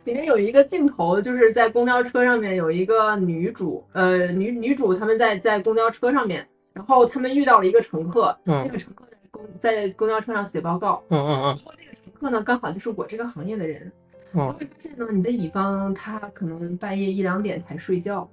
[0.05, 13.93] 里面有一个镜头，就是在公交车上面有一个女主，呃，女女主他们在在公交车上面，然后他们遇到了一个乘客，那嗯个乘客在公在公交车上写报告，嗯嗯嗯然后这个乘客呢刚好就是我这个行业的人，
[14.33, 18.29] 嗯你会发现呢，你的乙方他可能半夜一两点才睡觉，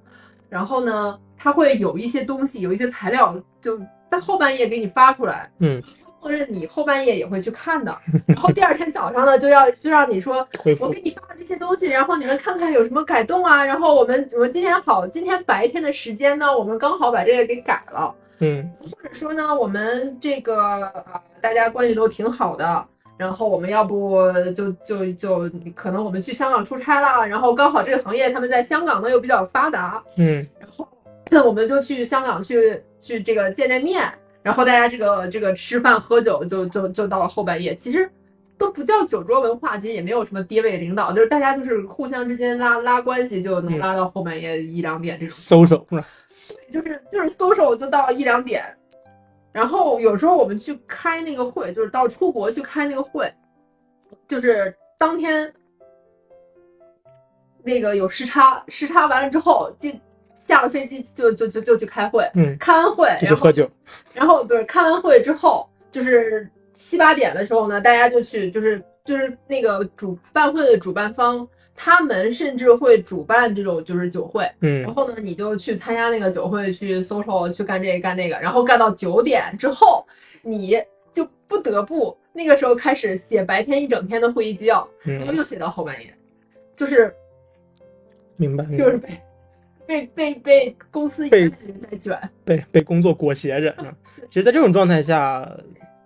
[0.49, 5.81] 然后呢，他会有一些东西，有一些材料，就在后半夜给你发出来，嗯，
[6.21, 7.97] 默认你后半夜也会去看的，
[8.27, 10.47] 然后第二天早上呢，就要就让你说，
[10.79, 18.13] 我给你发了这些东西，然后你们看看有什么改动啊，然后我们我们今天好，今天白天的时间呢，我们刚好把这个给改了。
[18.41, 22.85] 嗯或者说呢，我们这个呃大家关系都挺好的，
[23.17, 24.17] 然后我们要不
[24.55, 30.87] 就就就可能我们去香港出差啦，然后刚好这个行业他们在香港呢又比较发达，嗯然后
[31.29, 34.09] 那我们就去香港去去这个见见面，
[34.43, 38.09] 然后大家这个这个吃饭喝酒就就就到了后半夜，其实。
[38.59, 45.29] 都不叫酒桌文化，其实也没有什么低位领导，就是大家就是互相之间拉拉关系，就能嗯拉到后半夜一两点这种。
[45.29, 46.05] 搜手是吧？
[46.69, 48.65] 就是就是 social 就到一两点，
[49.53, 53.33] 然后有时候我们去开那个会，就是到出国去开那个会，
[54.27, 55.53] 就是当天
[57.63, 59.97] 那个有时差，时差完了之后进
[60.49, 63.69] 下了飞机就就就就去开会，嗯，开完会然后继续喝酒。
[64.15, 74.81] 然后不是开完会之后，就是七八点的时候呢，大家就去，就是就是那个主办会的主办方，他们甚至会主办这种就是酒会，嗯。
[74.81, 80.03] 然嗯后呢，你就去参加那个酒会，去 social，去干这个干那个，然后干到九点之后，
[80.41, 80.81] 你
[81.13, 86.11] 就不得不那个时候开始写白天一整天的会议纪要，然后嗯，又写到后半夜，
[86.75, 87.13] 就是
[88.37, 88.63] 明白。
[88.65, 89.09] 就是被
[89.89, 93.73] 被被被公司被在卷，被被工作裹挟着。
[93.81, 93.91] 嗯
[94.29, 95.49] 其实，在这种状态下，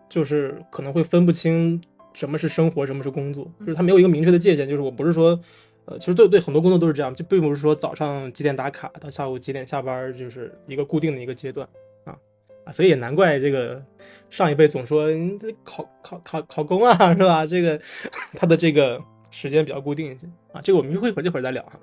[0.08, 1.82] 就是可能会分不清
[2.14, 4.66] 什么是生活，什么是工作，就是他没有一个明确的界限。
[4.70, 5.38] 就是我不是说，
[5.84, 11.68] 呃，其实对对很多工作都是这样，就并不是说早上几点打卡到下午几点下班，就是一个固定的一个阶段
[12.06, 12.16] 啊
[12.64, 13.84] 啊，所以也难怪这个
[14.30, 17.46] 上一辈总说你这考考考考公啊，是吧？
[17.46, 17.78] 这个
[18.36, 18.98] 他的这个
[19.32, 21.78] 时间比较固定一些啊，这个我们一会儿一会儿再聊哈。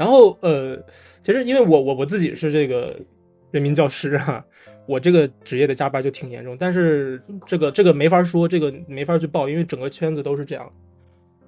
[0.00, 0.82] 然后呃，
[1.22, 2.98] 其实因为我我我自己是这个
[3.50, 4.42] 人民教师啊，
[4.86, 10.72] 我这个职业的加班就挺严重，但是这个这个没法说，这个没法去报，因为整个圈子都是这样。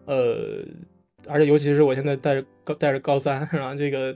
[0.05, 0.62] 呃，
[1.26, 4.14] 而且尤其是我现在带着高带着高三，然后这个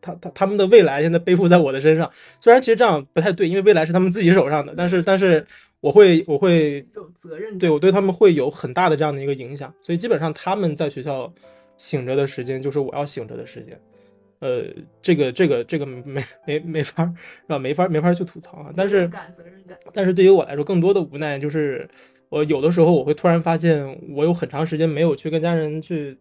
[0.00, 5.46] 他他他们的未来现在背负在我的身上，虽然其实这样不太对，因为未来是他们自己手上的，但是但是
[5.82, 6.80] 我会我会
[7.20, 7.58] 责任。
[7.58, 11.30] 对我对他们会有很大的这样的一个影响，所以基本上他们在学校
[11.80, 13.80] 醒着的时间就是我要醒着的时间。
[14.40, 14.64] 呃，
[15.02, 17.12] 这个这个这个没没没法儿
[17.42, 17.58] 是吧？
[17.58, 18.70] 没法儿没法儿去吐槽啊。
[18.76, 19.10] 但是。
[19.94, 21.88] 但是对于我来说，更多的无奈就是，
[22.28, 26.18] 我有的时候我会突然发现，我有很长时间没有去跟家人去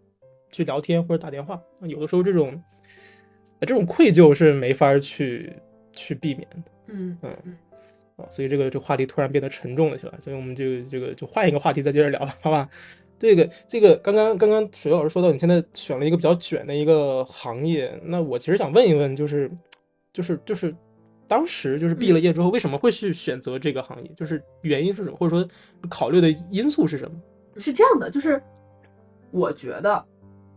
[0.51, 1.59] 去聊天或者打电话。
[1.81, 2.61] 有的时候这种
[3.59, 5.51] 呃这种愧疚是没法儿去
[5.93, 6.71] 去避免的。
[6.87, 7.57] 嗯嗯嗯
[8.17, 12.69] 啊，所以这个这个话题突然变得沉重了起来，所以我们就这个就换一个话题再接着聊吧，好吧？
[13.19, 19.51] 这个这个刚刚刚刚水老师说到你现在选了一个比较卷的一个行业，那我其实想问一问，就是
[20.13, 20.73] 就是就是
[21.27, 24.09] 当时就是毕了业之后，为什么会去选择这个行业？
[24.15, 25.47] 就是原因是什么，或者说
[25.89, 27.15] 考虑的因素是什么？
[27.57, 28.41] 是这样的，就是
[29.31, 30.05] 我觉得，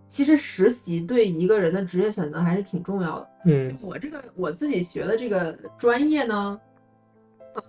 [0.06, 3.28] 其实实习对一个人的职业选择还是挺重要的。
[3.46, 6.60] 嗯我这个我自己学的这个专业呢，
[7.54, 7.62] 呃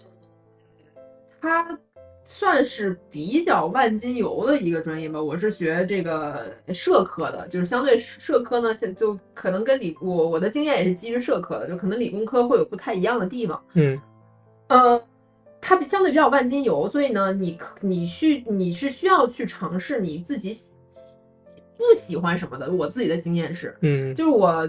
[1.41, 1.79] 它
[2.23, 5.21] 算是比较万金油的一个专业吧。
[5.21, 13.61] 我是学这个社科的，就是相对社科呢，现就可能跟理我我的经验也是基于社科的，就可能理工科会有不太一样的地方。
[13.73, 13.99] 嗯
[14.67, 15.03] 呃，
[15.59, 20.67] 它比相对比较万金油，所以呢，你可你去你是需要去尝试你自己喜
[21.77, 22.71] 不喜欢什么的。
[22.71, 24.67] 我自己的经验是，嗯就是我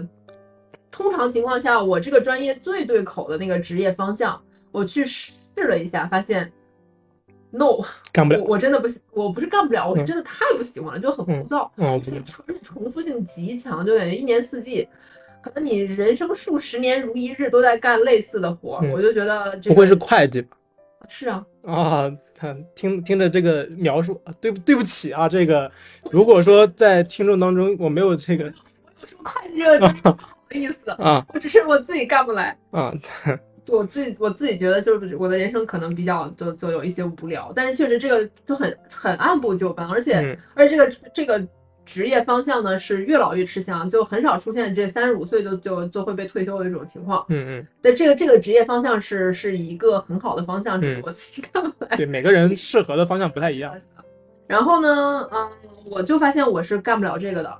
[0.91, 4.39] 通常情况下，我这个专业最对口的那个职业方向，
[4.71, 5.33] 我去试
[5.67, 6.51] 了一下，发现
[7.57, 8.51] no，干不了我。
[8.51, 14.87] 我真的不喜，我不是干不了，我是嗯真的太不喜欢了，就很枯燥，哦而，且重重复性极强，就感觉一年四季。
[15.41, 20.57] 可能你人生数十年如一日都在干类似的活我就觉得这个不会是会计吧？
[21.07, 25.71] 是啊，啊，他听听着这个描述，啊对不对不起啊，这个
[26.09, 28.51] 如果说在听众当中我没有这个
[28.99, 32.57] 我说会计这个 不好意思，啊我只是我自己干不来。
[32.71, 32.91] 啊，
[33.67, 41.47] 我自己我自己觉得，就是我的人生可能比较就就有一些无聊，但是确实这个就很很按部就班，而且、嗯而且这个这个
[41.85, 47.25] 职业方向呢是越老越吃香，就很少出现这三十五岁就就就会被退休的这种情况。
[47.29, 51.97] 嗯嗯，对，这个这个职业方向是是一个很好的方向，只是嗯我自己看不来。
[51.97, 53.75] 对，每个人适合的方向不太一样。
[54.47, 55.49] 然后呢，嗯，
[55.85, 57.57] 我就发现我是干不了这个的。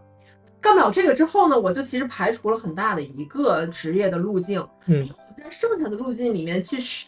[0.61, 7.07] 干不了这个之后呢，我就其实排除了很大的一个职业的路径，嗯在剩下的路径里面去试。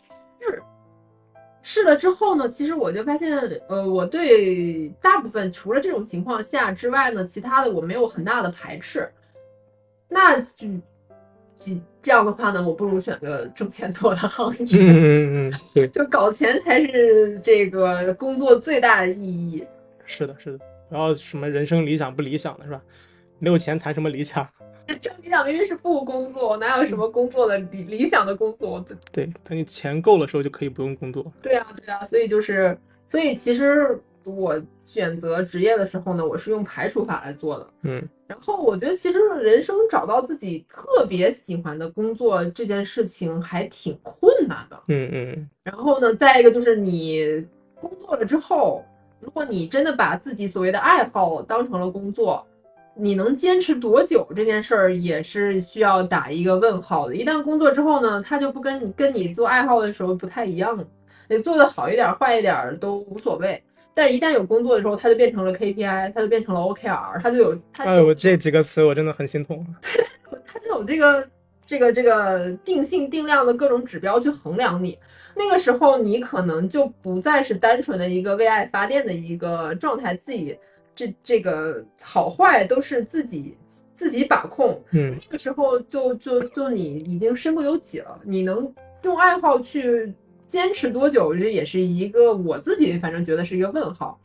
[1.63, 9.09] 试了之后呢，其实我就发现，呃，我对大部分除了这种情况下之外呢，其他的我没有很大的排斥。
[10.07, 10.65] 那就
[11.59, 14.78] 这这样的话呢，我不如选个挣钱多的行业。
[14.80, 19.65] 嗯嗯嗯，对， 就搞钱才是这个工作最大的意义。
[20.05, 20.65] 是的，是的。
[20.89, 22.82] 然后什么人生理想不理想的是吧？
[23.39, 24.47] 没有钱谈什么理想？
[24.96, 28.84] 这理想明明是不工作，哪有什么工作的理理想的工作？
[29.12, 31.26] 对，等你钱够了时候就可以不用工作。
[31.42, 37.68] 对啊，对啊，所以就是，所以其实我选择职业的时候呢，我是用排除法来做的。
[37.84, 44.78] 嗯然后我觉得，其实人生找到自己特别喜欢的工作这件事情还挺困难的。
[44.90, 47.46] 嗯嗯然后呢，再一个就是你
[47.80, 48.84] 工作了之后，
[49.22, 52.46] 如果你真的把自己所谓的爱好当成了工作，
[53.00, 57.16] 你能坚持多久这件事儿也是需要打一个问号的。
[57.16, 60.86] 一旦工作之后呢，他就不跟你跟你做爱好的时候不太一样了。
[61.30, 63.62] 你做的好一点、坏一点都无所谓，
[63.93, 69.66] 但是一旦有工作的时候，它就变成了 KPI，它就变成了 OKR，它就有它哎，我这几个词我真的很心痛。
[70.45, 71.28] 它就有这个
[71.66, 74.98] 这个这个定性定量的各种指标去衡量你。
[75.36, 80.58] 那个时候，你可能就不再是单纯的一个为爱发电的一个状态，自己
[80.98, 83.56] 这这个好坏都是自己
[83.95, 84.84] 自己把控。
[84.91, 88.74] 嗯那个时候就就就你已经身不由己了，你能
[89.04, 90.12] 用爱好去
[90.48, 94.20] 坚持多久，这也是一个我自己反正觉得是一个问号。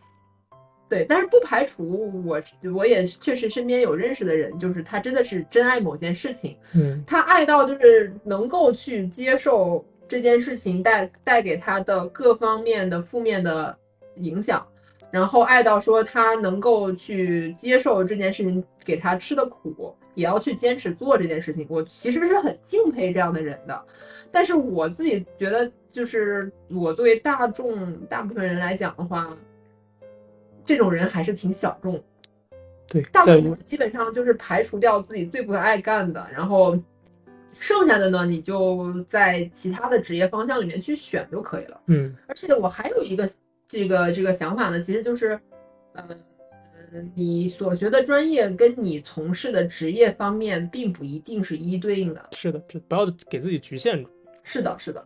[0.89, 2.41] 对，但是不排除我
[2.75, 13.75] 我也确实身边有认识的人，就是他真的是真爱某件事情，嗯他爱到就是能够去接受这件事情带带给他的各方面的负面的
[14.17, 14.67] 影响，
[15.13, 21.67] 然后爱到说他能够去接受这件事情给他吃的苦，也要去坚持做这件事情。
[21.69, 23.81] 我其实是很敬佩这样的人的，
[24.31, 29.37] 但是我自己觉得，就是我作为大众大部分人来讲的话，
[30.65, 32.03] 这种人还是挺小众。
[32.89, 36.75] 对，大部分人基本上就是排除掉自己最不爱干的，然后
[37.59, 41.81] 剩下的呢，你就在其他的职业方向里面去选就可以了。
[41.87, 43.29] 嗯而且我还有一个
[43.73, 45.41] 这个这个想法呢，其实就是，
[45.95, 46.07] 呃，
[47.15, 52.29] 你所学的专业跟你从事的职业方面并不一定是一一对应的。
[52.33, 54.11] 是的，这不要给自己局限住。
[54.43, 55.03] 是的，是的，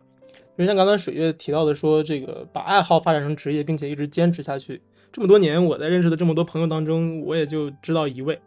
[0.57, 4.81] 因为像刚才水月提到的说，这个把爱好发展成职业，并且一直坚持下去，
[5.13, 8.37] 这么多年，我在认识的这么多朋友当中，我也就知道一位，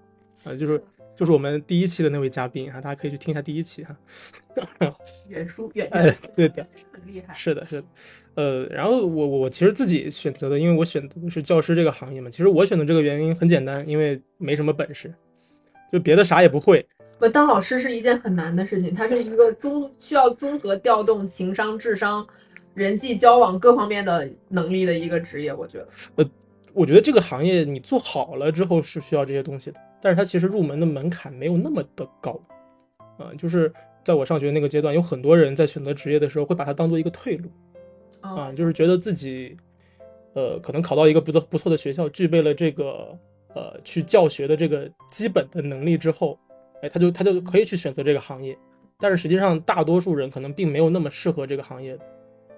[0.44, 0.84] 啊、就是
[1.16, 3.96] 就是我们第一期的那位嘉宾啊，大家可以去听一下第一期哈。
[5.28, 6.66] 远书远哎对的
[7.00, 7.32] 很厉害。
[7.34, 7.86] 是的，是的，
[8.34, 15.12] 呃，然后我我我其实自己选择的，因为我选择的是教师这个行业嘛，其实我选择这个原因很简单，因为没什么本事，
[15.92, 16.86] 就别的啥也不会，
[17.18, 22.26] 不，当老师是一件很难的事情，它是一个综需要综合调动情商、智商、
[22.74, 25.88] 人际交往各方面的能力的一个职业，我觉得。
[26.16, 26.30] 呃
[26.72, 32.40] 我觉得这个行业你做好了之后是需要这些东西的，但是它其实入门的门槛没有那么的高，
[33.18, 33.72] 啊、就是
[34.04, 37.48] 在我上学那个阶段，有很多人在选择职业的时候会把它当做一个退路
[38.20, 39.56] 啊、嗯，就是觉得自己，
[40.34, 43.16] 呃，可能考到一个不错不错的学校，具备了这个
[43.54, 46.38] 呃去教学的这个基本的能力之后，
[46.82, 48.56] 哎，他就他就可以去选择这个行业，
[48.98, 52.04] 但是实际上大多数人可能并没有那么适合这个行业的，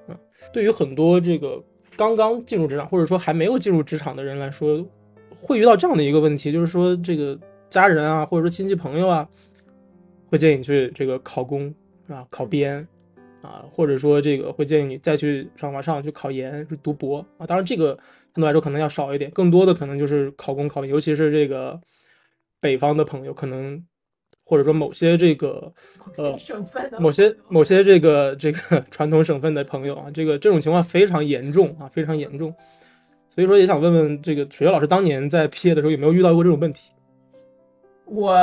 [0.08, 0.16] 嗯，
[0.52, 1.62] 对于很多这个
[1.96, 4.84] 刚刚进入职场或者说还没有进入职场的人来说，
[5.30, 7.38] 会遇到这样的一个问题，就是说这个
[7.68, 9.28] 家人啊，或者说亲戚朋友啊，
[10.32, 11.72] 会建议你去这个考公
[12.08, 12.88] 啊，考编
[13.42, 17.46] 啊，或者说这个会建议你再去上往上去考研，去读博啊。
[17.46, 17.88] 当然这个
[18.34, 21.78] 相对来说可能要少一点，更多的可能就是考公考研，尤其是这个
[22.62, 23.84] 北方的朋友，可能
[24.42, 25.70] 或者说某些这个
[26.16, 32.54] 呃省份的某些某些这个这个 传统省份的朋友啊，这个这种情况非常严重啊，非常严重。
[33.28, 36.90] 所以说也想问问这个水月老师，当年在毕业的时候有没有遇到过这种问题
[38.12, 38.36] 我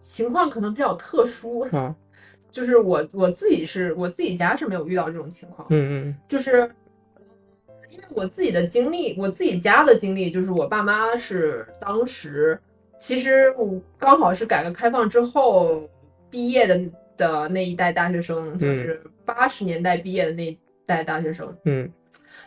[0.00, 1.94] 情况可能比较特殊，啊？
[2.50, 6.70] 就是我我自己是我自己家是没有遇到这种情况，嗯嗯就是
[7.88, 12.58] 因为我自己的经历，我自己家的经历，就是我爸妈是当时
[12.98, 15.88] 其实我刚好是改革开放之后
[16.28, 16.80] 毕业的
[17.16, 21.90] 的那一代大学生，就是八十年代毕业的那一代大学生，嗯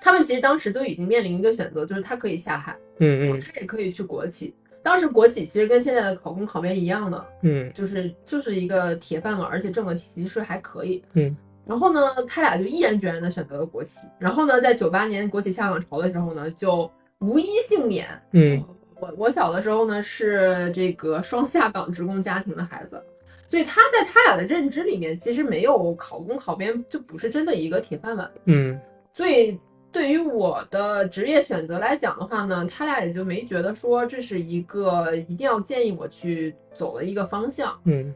[0.02, 4.54] 他们其实当时都已经面临一个选择，就是他可以下海，嗯嗯他也可以去国企。
[4.86, 11.04] 当时国企其实跟现在的考公考编一样的，嗯就是就是一个铁饭碗，而且挣的其实还可以。
[11.14, 14.08] 嗯然后呢，他俩就毅然决然的选择了国企。
[14.20, 18.08] 然后呢，在九八年国企下岗潮的时候呢，就无一幸免。
[18.34, 18.64] 嗯
[19.00, 23.02] 我我小的时候呢是这个双下岗职工家庭的孩子，
[23.48, 28.30] 所以他在他俩的认知里面，其实没有考公考编就不是真的一个铁饭碗。
[28.46, 28.80] 嗯
[29.12, 29.60] 所以
[29.96, 37.80] 对于我的职业选择来讲的话呢，他俩也就没觉得说这是一个一定要建议我去走的一个方向。
[37.86, 38.14] 嗯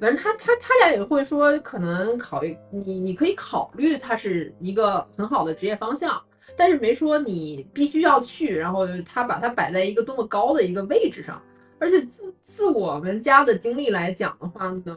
[0.00, 6.20] 反正他他他俩也会说，可能考虑你你可以考虑它是一个很好的职业方向，
[6.56, 11.40] 但是没说你必须要去，然后他把它摆在一个多么高的一个位置上。
[11.78, 14.96] 而且自自我们家的经历来讲的话呢，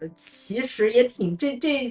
[0.00, 1.88] 呃其实也挺这这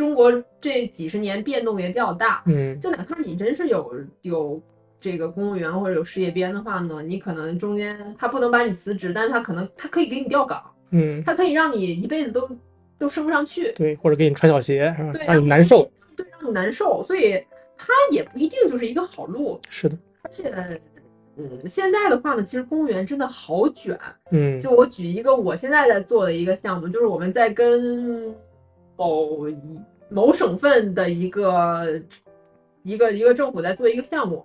[0.00, 0.32] 中国
[0.62, 2.80] 这几十年变动也比较大，嗯。
[2.80, 4.58] 就哪怕你真是有有
[4.98, 12.48] 这个公务员或者有事业编的话呢，你可能中间他不能把你辞职，但是他可能他可以给你调岗，嗯，他可以让你一辈子都
[12.98, 15.12] 都升不上去，对，或者给你穿小鞋，是吧？
[15.12, 15.86] 对，让你难受。，
[16.16, 17.34] 对，让你难受，所以
[17.76, 20.50] 他也不一定就是一个好路，是的，而且。
[21.36, 23.98] 嗯，现在的话呢，其实公务员真的好卷。
[24.30, 24.60] 嗯。
[24.60, 28.34] 就我举一个我现在在做的一个项目，就是我们在跟
[28.96, 29.80] 某一
[30.10, 32.00] 某省份的一个
[32.82, 34.44] 一个一个政府在做一个项目，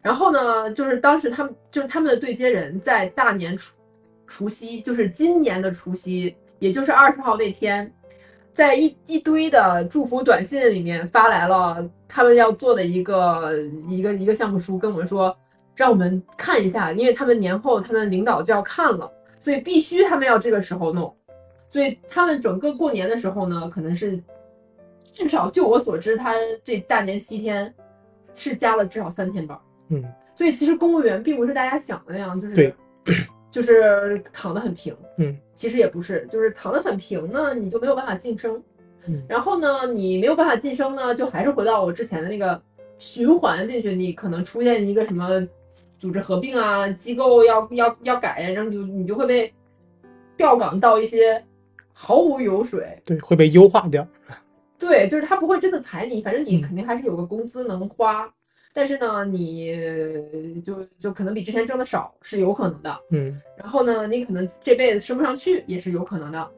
[0.00, 3.74] 然后呢，就是当时他们就是他们的对接人在大年除
[4.26, 7.92] 除夕，就是今年的除夕，也就是二十号那天，
[8.52, 13.52] 在一一堆的祝福短信里面发来了他们要做的一个
[13.88, 15.36] 一个一个项目书，跟我们说
[15.76, 19.10] 让我们看一下，因为他们年后他们领导就要看了。
[19.40, 21.12] 所以必须他们要这个时候弄，
[21.68, 24.22] 所以他们整个过年的时候呢，可能是
[25.12, 26.34] 至少就我所知，他
[26.64, 27.72] 这大年七天
[28.34, 29.58] 是加了至少三天班。
[29.88, 30.02] 嗯
[30.34, 32.74] 所以其实公务员并不是大家想的那样，就是对
[33.50, 34.96] 就是躺得很平。
[35.18, 38.60] 嗯，其实也不是，就是躺得很平呢，你就没有办法晋升。
[39.06, 42.60] 嗯然后呢，你没有办法晋升呢，就还是回到我之前的那个
[42.98, 45.46] 循环进去，你可能出现一个什么
[46.00, 49.52] 组织合并啊，机构要要要改，然后就你就会被
[50.36, 51.44] 调岗到一些
[51.92, 52.98] 毫无油水。
[53.04, 54.06] 对，会被优化掉。
[54.86, 58.28] 对，就是他不会真的裁你，反正你嗯肯定还是有个工资能花，
[58.72, 63.00] 但是呢，你就就可能比之前挣的少是有可能的。
[63.10, 66.50] 嗯然后呢，你可能这辈子升不上去也是有可能的，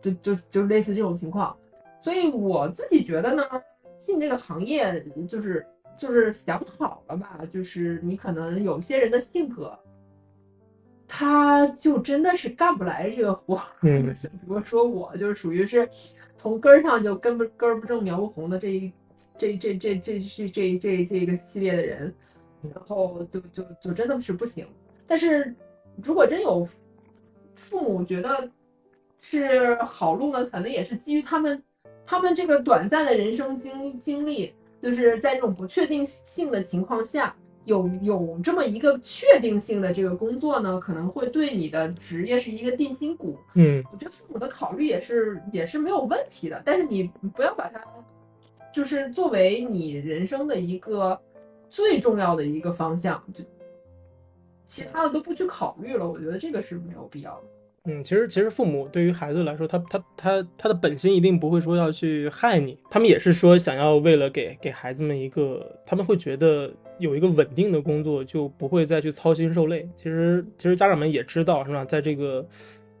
[0.00, 1.56] 就就就类似这种情况。
[2.00, 3.44] 所以我自己觉得呢，
[3.96, 5.64] 进这个行业就是
[5.96, 9.78] 就是想好了吧，就是你可能有些人的性格，
[11.06, 13.66] 他就真的是干不来这个活儿。
[13.82, 14.12] 嗯
[14.44, 15.88] 比如说我就是属于是
[16.42, 18.92] 从根儿上就根不根儿不正苗不红的这一
[19.38, 22.12] 这这这这这这这这个系列的人，
[22.74, 24.66] 然后就就就真的是不行。
[25.06, 25.54] 但是
[26.02, 26.66] 如果真有
[27.54, 28.50] 父母觉得
[29.20, 31.62] 是好路呢，可能也是基于他们
[32.04, 37.36] 他们这个短暂的人生经经历，就是在这种不确定性的情况下。
[37.64, 47.80] 有有这么一个确定性的这个工作呢，可能会对你的职业是一个定心骨，嗯我觉得父母的考虑也是也是没有问题的，但是你不要把它
[48.72, 51.20] 就是作为你人生的一个
[51.68, 53.44] 最重要的一个方向，就
[54.66, 56.08] 其他的都不去考虑了。
[56.08, 57.42] 我觉得这个是没有必要的。
[57.84, 69.88] 嗯，其实其实父母对于孩子来说，他他他他的本心一定不会说要去害你，他们也是说想要为了给给孩子们一个，他们会觉得有一个稳定的工作，就不会再去操心受累。
[69.96, 71.84] 其实其实家长们也知道，是吧？
[71.84, 72.46] 在这个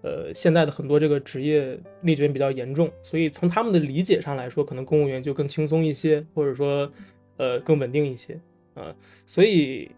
[0.02, 6.90] 呃现在的很多这个职业内卷比较严重，所以从他们的理解上来说，可能公务员就更轻松一些，或者说
[7.36, 8.38] 呃更稳定一些
[8.74, 8.94] 啊、
[9.26, 9.90] 所以。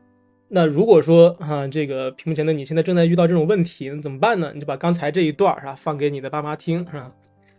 [0.47, 4.53] 那如果说啊，这个屏幕前的你现在正在遇到这种问题，那怎么办呢？
[4.55, 7.11] 你就把刚才这一段儿是吧，放给你的爸妈听，是吧？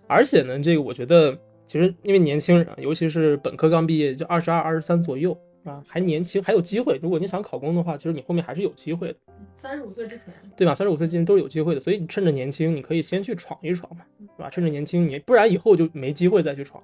[0.08, 1.38] 而且呢，这个我觉得
[1.68, 6.98] 其实因为年轻人，尤其是本科刚毕业，就二十二、二十三左右啊，还年轻，还有机会。
[7.04, 9.16] 如果你想考公的话，其实你后面还是有机会的，
[9.58, 10.74] 三十五岁之前，对吧？
[10.74, 14.50] 三十五岁之前都是有机会的，所以你趁着年轻，你可以先去闯一闯嘛，对吧？
[14.50, 16.82] 趁着年轻，你不然以后就没机会再去闯，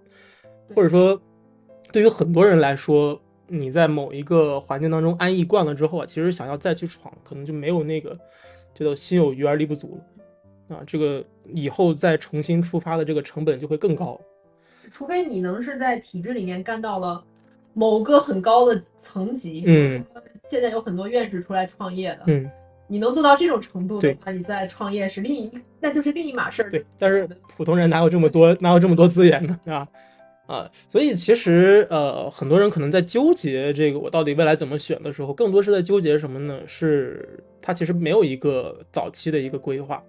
[0.75, 1.21] 或者说，
[1.93, 3.21] 对于很多人来说。
[3.53, 8.17] 你在某一个环境当中安逸惯了之后啊，其实想要再去闯，可能就没有那个
[8.73, 9.99] 叫做心有余而力不足
[10.69, 10.81] 了啊。
[10.87, 11.21] 这个
[11.53, 14.17] 以后再重新出发的这个成本就会更高。
[14.89, 17.21] 除非你能是在体制里面干到了
[17.73, 20.03] 某个很高的层级，嗯，
[20.49, 22.49] 现在有很多院士出来创业的，嗯，
[22.87, 26.69] 你能做到这种程度的话，你在创业是另一，那就是另一码事儿。
[26.69, 26.85] 对。
[26.97, 29.59] 但是普通人哪有这么多哪有这么多资源呢？
[29.65, 29.87] 啊
[30.47, 36.59] 啊，所以其实呃，很多人可能在纠结这个我到底未来怎么选的时候，更多是在纠结什么呢？
[36.67, 40.03] 是他其实没有一个早期的一个规划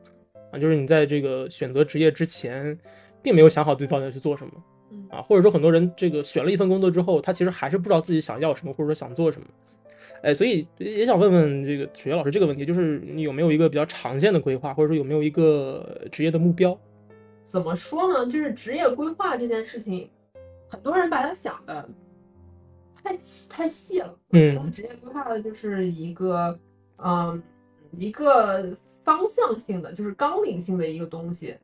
[0.50, 2.76] 啊，就是你在这个选择职业之前，
[3.22, 4.52] 并没有想好自己到底要去做什么
[4.92, 9.46] 嗯啊，或者说很多人这个选了一份工作之后，他其实还是不知道自己想要什么，或者说想做什么。
[10.22, 16.78] 哎，所以也想问问这个雪雪老师这个问题，就是你有没有一个比较长线的规划，或者说有没有一个职业的目标？
[17.44, 18.26] 怎么说呢？
[18.26, 20.10] 就是职业规划这件事情，
[20.68, 21.88] 很多人把它想的
[23.02, 23.16] 太
[23.48, 24.18] 太细了。
[24.30, 26.58] 嗯职业规划的就是一个，
[26.96, 27.40] 嗯，
[27.96, 28.74] 一个
[29.04, 31.56] 方向性的，就是纲领性的一个东西。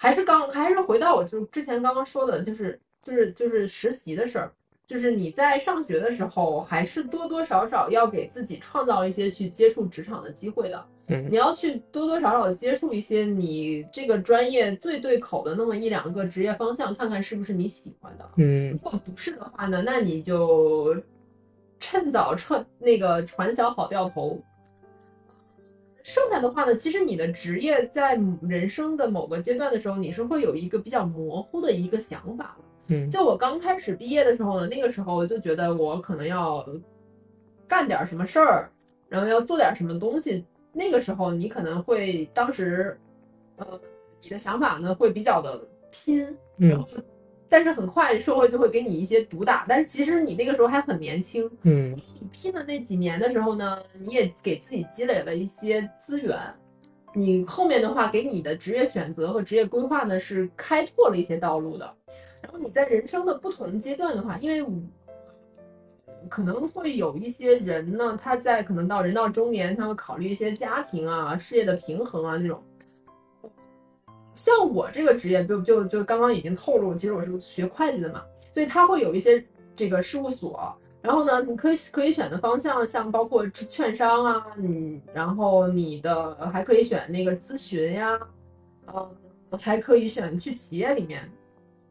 [0.00, 4.52] 还是刚还是回到我就之前刚刚说的，就是就是就是实习的事儿。
[4.86, 10.86] 就是你在上学的时候，还是多多少少要给自己创造一些去接触职场的机会的。
[11.08, 18.30] 嗯你要去多多少少接触一些你这个专业最对口的那么一两个职业方向，看看是不是你喜欢的。
[18.36, 20.96] 嗯如果不是的话呢，那你就
[21.80, 24.40] 趁早趁那个船小好掉头。
[26.08, 32.64] 剩下的话呢，其实你的职业在人生的某个阶段的时候，你是会有一个比较模糊的一个想法的。
[32.86, 36.66] 嗯就我刚开始毕业的时候呢，那个时候就觉得我可能要
[37.66, 38.70] 干点什么事儿，
[39.06, 40.46] 然后要做点什么东西。
[40.72, 42.98] 那个时候你可能会当时，
[43.56, 43.78] 呃，
[44.22, 46.24] 你的想法呢会比较的拼，
[46.56, 46.88] 然嗯后
[47.48, 49.64] 但是很快社会就会给你一些毒打。
[49.68, 56.38] 但是其实你那个时候还很年轻，嗯你拼的那几年的时候呢，你也给自己积累了一些资源。
[57.14, 61.94] 你后面的话给你的职业选择和职业规划呢是开拓了一些道路的。
[62.42, 64.70] 然后你在人生的不同阶段的话，因为我
[66.28, 72.62] 可能会有一些人呢，他在可能到人到中年，他会考虑一些家庭啊、事业的平衡啊这种。
[74.38, 78.22] 像我这个职业，就就就刚刚已经透露，其实我是学会计的嘛，
[78.54, 80.72] 所以他会有一些这个事务所。
[81.02, 88.16] 然后呢，你可以可以选的方向，像包括券商啊，嗯，然后你的还可以选那个咨询呀，
[88.94, 89.10] 嗯，
[89.58, 91.28] 还可以选去企业里面。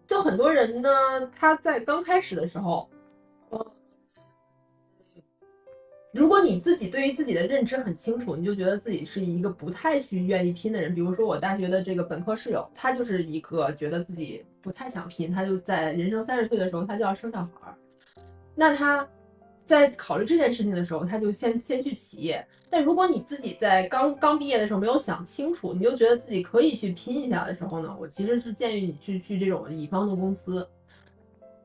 [0.07, 0.89] 就很多人呢，
[1.37, 2.89] 他在刚开始的时候，
[6.17, 10.95] 如果你自己对于自己的认知很清楚，你就觉得自己是一个不太去愿意拼的人。
[10.95, 17.75] 比如说我大学的这个本科室友，他就是一个觉得自己不太想拼，他就在人生三十岁的时候，他就要生小孩儿。
[18.55, 19.07] 那他
[19.63, 22.43] 在考虑这件事情的时候，他就先先去企业。
[22.67, 30.67] 但如果你自己在刚刚毕业的时候没有想清楚，你就觉得自己可以去拼一下的时候呢，我其实是建议你去去这种乙方的公司。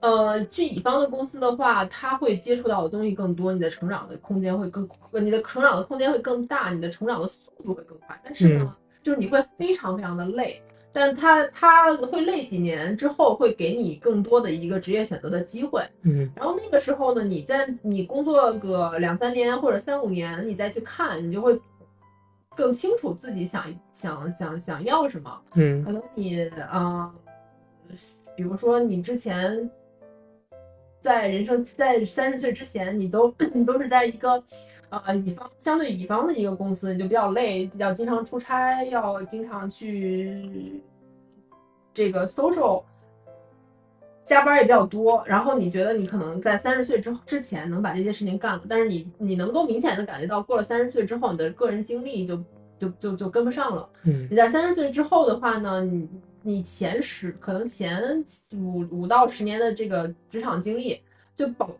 [0.03, 8.21] 呃，去乙方的公司的话，他会接触到的东西更多，你的成长的空间会更，呃你的成长的空间会更大，你的成长的速度会更快。
[8.25, 10.61] 但是呢，就是你会非常非常的累，
[10.93, 15.81] 但是他他会累几年之后，会给你更多的一个职业选择的机会。
[16.03, 21.57] 嗯然后那个时候呢，你在你工作个两三年或者三五年，你再去看，你就会
[22.57, 25.41] 更清楚自己想想想想要什么。
[25.55, 27.15] 嗯可能你啊、呃
[28.35, 29.71] 比如说你之前
[31.03, 34.43] 在人生在三十岁之前，你都你都是在一个
[34.89, 40.81] 呃乙方相对乙方的一个公司，你就比较累，要经常出差，要经常去
[41.93, 42.85] 这个 social。
[44.25, 52.37] 加班也比较多，然后你觉得你可能在三十岁之之前能把这些事情干了，但是你你能够明显的感觉到，过了三十岁之后，你的个人精力就
[52.79, 53.87] 就就就跟不上了。
[54.05, 56.09] 嗯你在三十岁之后的话呢，你
[56.43, 61.01] 你前十可能前五五到十年的这个职场经历，
[61.37, 61.71] 就保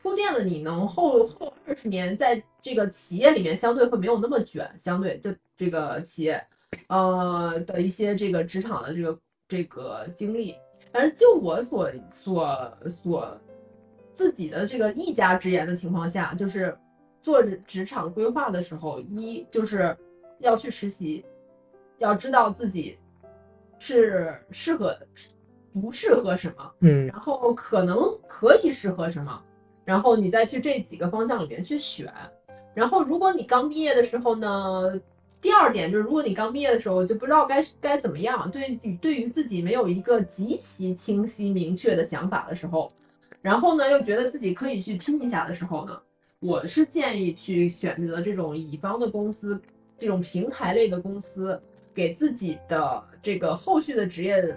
[0.00, 6.44] 铺垫了你能后后二十年在这个企业里面相对会没有那么卷，相对就这个企业，
[6.88, 9.18] 呃的一些这个职场的这个
[9.48, 10.56] 这个经历。
[10.92, 13.40] 反正就我所所所
[14.12, 16.76] 自己的这个一家之言的情况下，就是
[17.22, 19.96] 做职场规划的时候，一就是
[20.40, 21.24] 要去实习，
[21.98, 22.98] 要知道自己
[23.82, 24.96] 是适合
[25.72, 29.42] 不适合什么，嗯然后可能可以适合什么，
[29.84, 32.12] 然后你再去这几个方向里面去选。
[32.74, 35.00] 然后如果你刚毕业的时候呢，
[35.40, 42.88] 第二点就是，如果你刚毕业的时候就不知道该该怎么样，对于对于自己没有一个极其清晰明确的想法的时候，
[43.40, 46.00] 然后呢又觉得自己可以去拼一下的时候呢，
[46.38, 49.60] 我是建议去选择这种乙方的公司，
[49.98, 51.60] 这种平台类的公司，
[51.94, 54.56] 给自己的这个后续的职业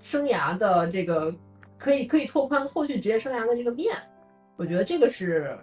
[0.00, 1.34] 生涯的这个
[1.78, 3.94] 可以可以拓宽后续职业生涯的这个面，
[4.56, 5.58] 我觉得这个是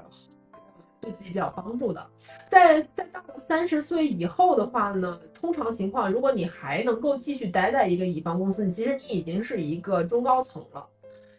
[0.99, 2.05] 对自己比较帮助的。
[2.49, 10.85] 在在到了三十岁以后的话呢，通常情况，如果你还能够继续待在一个乙方公司，你其实你已经是一个中高层了。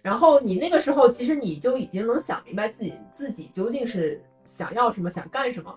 [0.01, 5.77] 然后你那个时候其实你就已经能想明白自己自己究竟是想要什么，想干什么。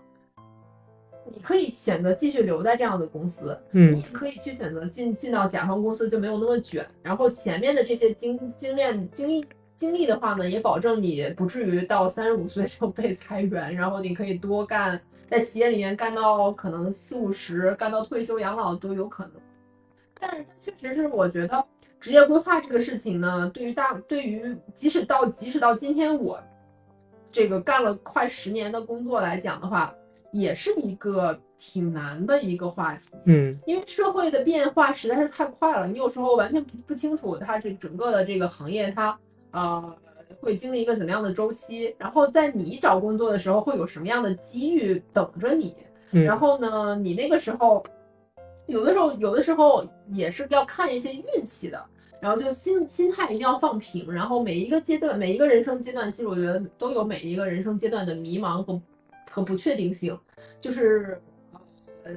[1.29, 6.85] 你可以选择继续留在这样的公司，嗯你也可以去选择进进到甲方公司，就没有那么卷。
[7.03, 9.45] 然后前面的这些经经验经历
[9.75, 14.99] 经历的话呢，也保证你不至于到三十五岁就被裁员，然后你可以多干，
[15.29, 19.33] 在企业里面干到可能四五十，干到退休养老都有可能。
[20.19, 21.65] 但是确实是我觉得
[21.99, 26.39] 职业规划这个事情呢，对于大对于即使到即使到今天我
[27.31, 29.93] 这个干了快十年的工作来讲的话，
[30.31, 33.09] 也是一个挺难的一个话题。
[33.25, 39.17] 嗯因为社会的变化实在是太快了，你有时候完全不不清楚它这整个的这个行业它
[39.51, 39.95] 呃
[40.39, 45.75] 会经历一个怎么样的周期，然后在你找工作的时候会有什么样的机遇等着你，
[46.11, 47.85] 嗯，然后呢，你那个时候
[48.67, 51.83] 有的时候有的时候也是要看一些运气的。
[52.21, 58.79] 然后就心心态一定要放平，然后每一个阶段，每一个人生阶段，其实我觉得都有每一个人生阶段的迷茫和
[59.31, 60.17] 和不确定性，
[60.59, 61.19] 就是
[62.03, 62.11] 呃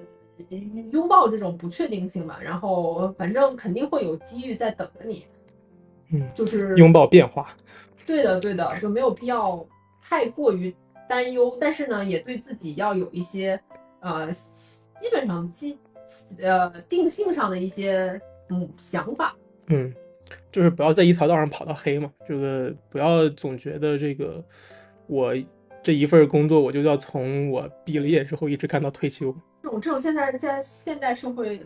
[0.90, 2.40] 拥抱这种不确定性吧。
[2.42, 5.24] 然后反正肯定会有机遇在等着你，
[6.12, 7.56] 嗯，就是拥抱变化。
[8.04, 9.64] 对的，对的，就没有必要
[10.02, 10.74] 太过于
[11.08, 13.58] 担忧，但是呢，也对自己要有一些
[14.00, 15.78] 呃基本上基
[16.38, 19.34] 呃定性上的一些嗯想法。
[19.68, 19.94] 嗯，
[20.52, 22.12] 就是不要在一条道上跑到黑嘛。
[22.28, 24.44] 这个不要总觉得这个
[25.06, 25.32] 我
[25.84, 29.36] 这一份工作我就要从我毕了业之后一直干到退休。
[29.62, 31.60] 这种这种现在在现代社会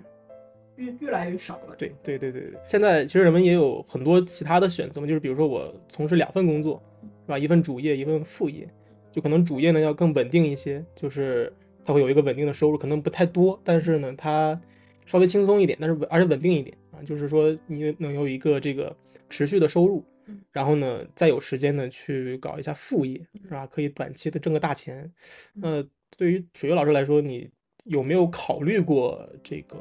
[0.75, 1.77] 越越来越少了。
[1.79, 6.83] 对对对对对，现在其实人们也有很多其他的选择嘛，就是比如说我从事两份工作，
[7.27, 7.39] 是吧？
[7.39, 8.69] 一份主业，一份副业，
[9.13, 11.53] 就可能主业呢要更稳定一些，就是
[11.85, 14.61] 它会有一个稳定的收入，可能不太多，但是呢它
[15.07, 18.95] 稍微轻松一点，但是稳而且稳定一点啊，就是说你能有一个这个
[19.31, 20.18] 持续的收入嗯，
[20.53, 23.67] 然后呢再有时间呢去搞一下副业，是吧？
[23.67, 25.13] 可以短期的挣个大钱。
[25.55, 25.83] 那
[26.17, 27.51] 对于水月老师来说，你
[27.85, 29.77] 有没有考虑过这个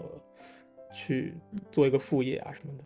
[0.94, 1.34] 去
[1.72, 2.84] 做一个副业啊什么的？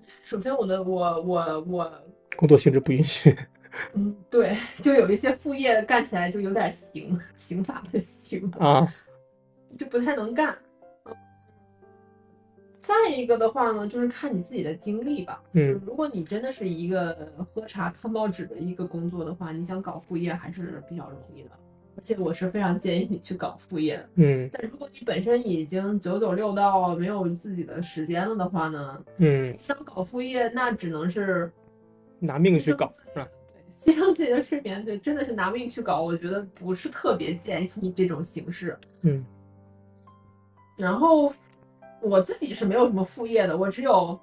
[0.24, 2.04] 首先我的我我我
[2.36, 3.34] 工作性质不允许。
[3.94, 8.86] 嗯对，就有一些副业干起来就有点刑 刑法的刑，啊，
[9.76, 10.56] 就不太能干。
[12.84, 15.42] 嗯再一个的话呢，就是看你自己的经历吧。
[15.52, 21.50] 嗯如果你真的是一个喝茶看报纸的一个工作的话，你想搞副业还是比较容易的。
[21.96, 24.04] 而且我是非常建议你去搞副业。
[24.16, 31.50] 嗯但如果你本身已经九九六到没有自己的时间了的话呢，嗯，想搞副业那只能是
[32.18, 33.28] 拿命去搞是吧？
[33.52, 38.76] 对，牺牲自己的睡眠，对，真的是拿命去搞，我觉得不是特别建议这种形式。
[39.02, 39.24] 嗯
[40.76, 41.32] 然后
[42.04, 44.18] 我自己是没有什么副业的，我只有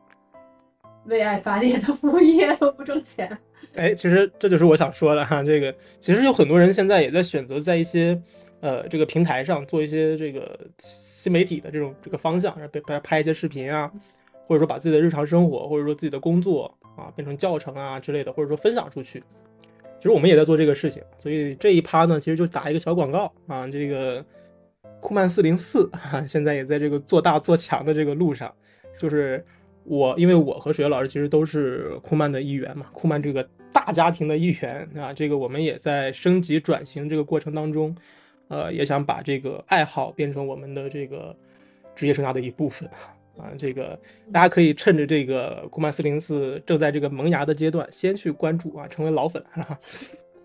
[1.06, 3.38] 为爱发电的副业，都不挣钱。
[3.76, 5.42] 哎，其实这就是我想说的哈。
[5.42, 8.20] 这个其实有很多人现在也在选择在一些
[8.60, 13.92] 呃这个平台上做一些这个新媒体的这种这个方向，然后拍拍一些视频啊，
[14.48, 19.24] 或者说把自己的日常生活或者说自己的工作啊变成教程啊之类的，或者说分享出去。
[20.00, 24.26] 其实我们也在做这个事情，所以这一趴呢，其实就打一个小广告啊，这个
[25.00, 28.54] 酷曼四零四啊，现在也在这个做大做强的这个路上，
[28.98, 29.44] 就是
[29.84, 37.96] 我，因为我和水月老师其实都是酷曼的一员嘛，酷曼这个大家庭的一员啊，这个我们也在升级转型这个过程当中，
[38.48, 41.36] 呃，也想把这个爱好变成我们的这个
[41.96, 42.90] 职业生涯的一部分
[43.38, 44.00] 啊，这个
[44.32, 49.80] 大家可以趁着这个酷曼四零四正在这个萌芽的阶段，先去关注啊，成为老粉哈啊。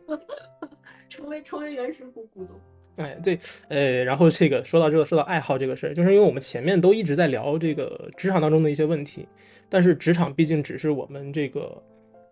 [1.09, 2.61] 成为成为原始股股东。
[2.97, 3.38] 哎，对，
[3.68, 9.28] 呃，然后这个说到这个，说到爱好这个事儿，就是因为我们前面都一直在聊这个职场当中的一些问题，
[9.68, 11.82] 但是职场毕竟只是我们这个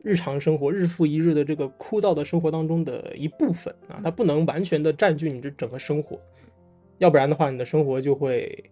[0.02, 6.18] 日常生活日复一日的这个枯燥的生活当中的一部分啊，它不能完全的占据你这整个生活，
[6.98, 8.64] 要不然的话，你的生活就会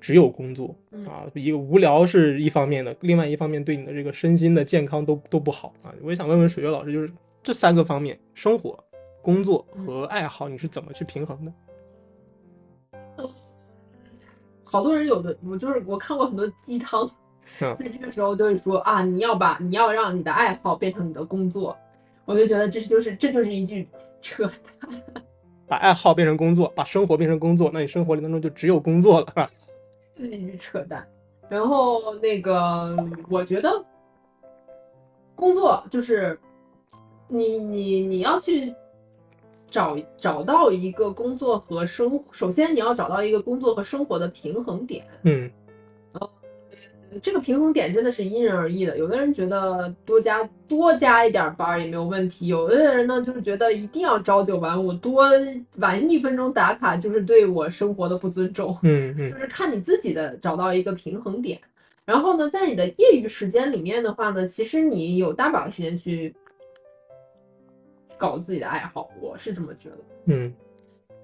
[0.00, 5.92] 只有工作嗯啊，一个无聊是一方面的，另外一方面对你的这个身心的健康都都不好啊。
[6.02, 8.78] 我也想问问水月老师，就是这三个方面，生活。
[9.22, 11.52] 工作和爱好，你是怎么去平衡的？
[14.64, 17.04] 好多人有的，我就是我看过很多鸡汤，
[17.60, 21.76] 嗯在这个时候就会说啊，你要把你要让你的爱好变成你的工作，
[22.24, 23.84] 我就觉得这就是这就是一句
[24.22, 24.48] 扯
[24.78, 25.02] 淡。
[25.66, 29.50] 把爱好变成工作，把生活变成工作，那你生活里当中就只有工作了，是吧？
[30.16, 31.06] 这是一句扯淡。
[31.48, 32.96] 然后那个，
[33.28, 33.84] 我觉得
[35.34, 36.38] 工作就是
[37.26, 38.72] 你你你要去
[39.70, 45.04] 找找到一个工作和生，首先你要找到一个工作和生活的平衡点。
[45.22, 45.50] 嗯
[47.20, 48.96] 这个平衡点真的是因人而异的。
[48.96, 55.24] 有的人觉得多加多加一点班儿也没有问题，有的人呢就是觉得一定要朝九晚五，多
[55.78, 58.78] 晚一分钟打卡就是对我生活的不尊重。
[58.84, 61.60] 嗯嗯就是看你自己的找到一个平衡点。
[62.04, 66.32] 然后呢，在你的业余时间里面的话呢，其实你有大把的时间去
[68.20, 69.96] 搞自己的爱好，我是这么觉得。
[70.26, 70.52] 嗯，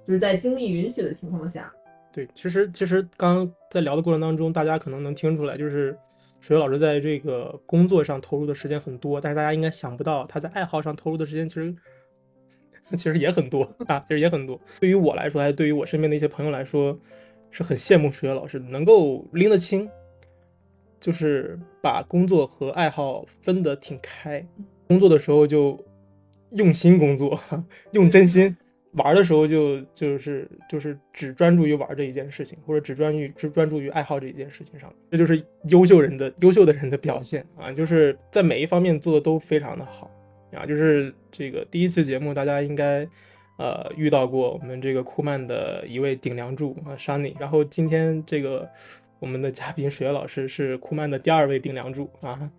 [0.07, 1.71] 就是在精力允许的情况下，
[2.11, 5.95] 对，其实其实刚刚在聊的过程当中，大家可能能听出来，就是
[6.41, 11.77] 水月老师在这个工作上投入的时间很多，但是大家应该想不到他在爱好上投入的时间其实
[12.97, 14.59] 其实也很多啊，其实也很多。
[14.81, 16.99] 对于我来说，还是对于我身边的一些朋友来说，
[17.51, 19.87] 是很羡慕水水老师能够拎得清，
[20.99, 24.47] 就是把工作和爱好分得挺开。
[24.89, 25.77] 工作的时候就
[26.51, 27.39] 用心工作，
[27.93, 28.57] 用真心。
[28.93, 37.71] 玩的时候就就是就是只专注于玩这一件事情，或者只专于只专注于爱好这一件事情上，这就是优秀人的优秀的人的表现啊！
[37.71, 40.11] 就是在每一方面做的都非常的好
[40.55, 40.65] 啊！
[40.65, 43.07] 就是这个第一次节目，大家应该
[43.59, 48.67] 呃遇到过我们这个库曼的一位顶梁柱啊，Shani，然后今天这个
[49.19, 52.51] 我们的嘉宾水月老师是库曼的第二位顶梁柱啊，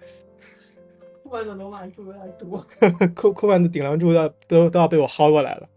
[1.27, 2.65] 库曼的罗马柱有点多，
[3.13, 5.69] 库库曼的顶梁柱要都都要被我薅过来了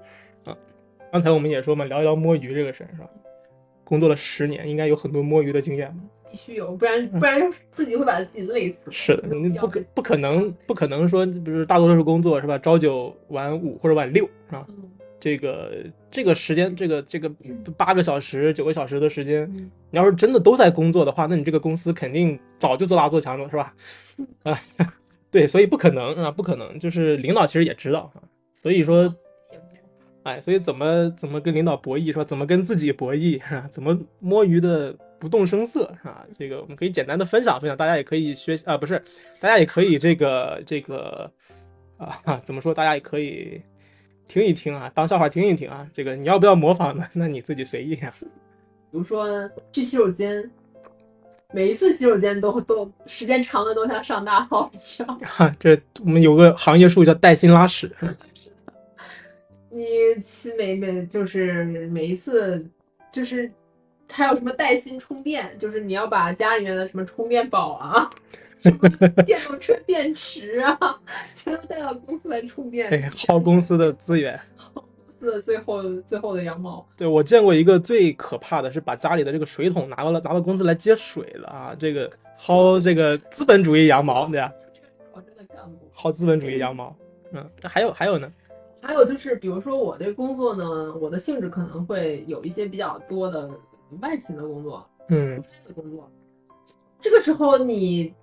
[0.47, 0.57] 啊。
[1.13, 3.11] 刚才我们也说嘛，聊一聊摸鱼这个事儿是吧？
[3.85, 6.01] 工作了十年，应该有很多摸鱼的经验吧？
[6.31, 8.91] 必须有，不然不然自己会把自己累死。
[8.91, 14.65] 是的，你不可不可能不可能说，比如大多数工作是吧，朝九晚五或者晚六是吧？
[14.69, 14.91] 嗯
[15.23, 15.71] 这个
[16.11, 17.31] 这个时间，这个这个
[17.77, 23.75] 八个小时、九个小时的时间，嗯你要是真的都在工作的话，那你这个公司肯定早就做大做强了，是吧？
[24.45, 24.59] 啊，
[25.31, 26.79] 对，所以不可能啊，不可能。
[26.79, 28.23] 就是领导其实也知道啊，
[28.53, 29.15] 所以说。
[30.23, 32.23] 哎，所以怎么怎么跟领导博弈是吧？
[32.23, 33.67] 怎么跟自己博弈是吧？
[33.71, 36.27] 怎么摸鱼的不动声色是吧？
[36.39, 39.03] 这个我们可以简单的分享分享，大家也可以学啊，不是，
[39.41, 41.33] 大家也可以这个这个
[41.97, 42.75] 啊，怎么说？
[42.75, 43.63] 大家也可以
[44.27, 45.89] 听一听啊，当笑话听一听啊。
[45.91, 47.09] 这个你要不要模仿呢？
[47.15, 48.15] 那你自己随意啊。
[48.21, 49.27] 比如说
[49.73, 50.51] 去洗手间，
[51.53, 55.19] 每一次洗手间都都时间长的都像上大号一样。
[55.25, 57.91] 哈，这我们有个行业术语叫带薪拉屎。
[59.73, 59.87] 你
[60.21, 62.65] 其每每就是每一次
[63.13, 63.51] 就是
[64.11, 68.11] 还有什么带薪充电，就是你要把家里面的什么充电宝啊，
[68.61, 68.89] 什么
[69.25, 70.79] 电动车电池啊，
[71.35, 74.39] 全都带到公司来充电，哎，耗公司的资源。
[75.21, 76.87] 公司的最后最后的羊毛。
[76.97, 82.11] 对我见过一个最可怕的是把家里的这个水桶拿到了拿到公司来接水了啊，这个
[82.41, 84.53] 薅这个资本主义羊毛，对吧？
[84.73, 85.91] 这个我真的干过。
[85.95, 86.97] 薅资本主义羊毛。
[87.33, 88.33] 嗯，这还有还有呢。
[88.83, 93.51] 还有就是，比如说我这工作呢，我的性质可能会有一些比较多的
[94.01, 96.11] 外勤的工作，嗯出差的工作。
[96.99, 98.15] 这个时候你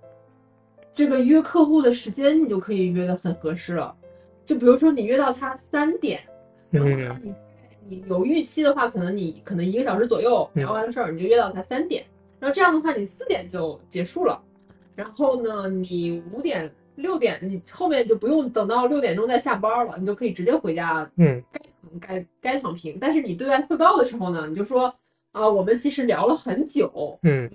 [0.92, 3.94] 这个约客户的时间，你就可以约的很合适了。
[4.44, 6.20] 就比如说你约到他三点，
[6.70, 6.90] 然后
[7.22, 7.34] 你
[7.88, 10.62] 你有预期的话，可能你可能一个小时左右嗯。
[10.62, 12.04] 聊完事儿，你就约到他三点，
[12.38, 14.40] 然后这样的话你四点就结束了，
[14.94, 21.42] 然后呢你五点六点你后面就不用等到六点钟再下班了，你就可以直接回家嗯。
[22.00, 22.98] 该该躺平。
[23.00, 24.94] 但是你对外汇报的时候呢，你就说
[25.32, 27.50] 啊，我们其实聊了很久，嗯。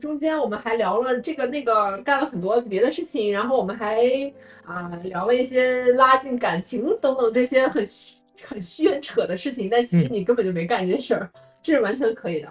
[0.00, 4.04] 中间我们还聊了这个那个，干了很多别的事情，然后我们还
[4.64, 11.30] 啊、聊了一些拉近感情等等这些很虚很虚扯的事情，但其实嗯你根本就没干这些事儿，
[11.62, 12.48] 这是完全可以的。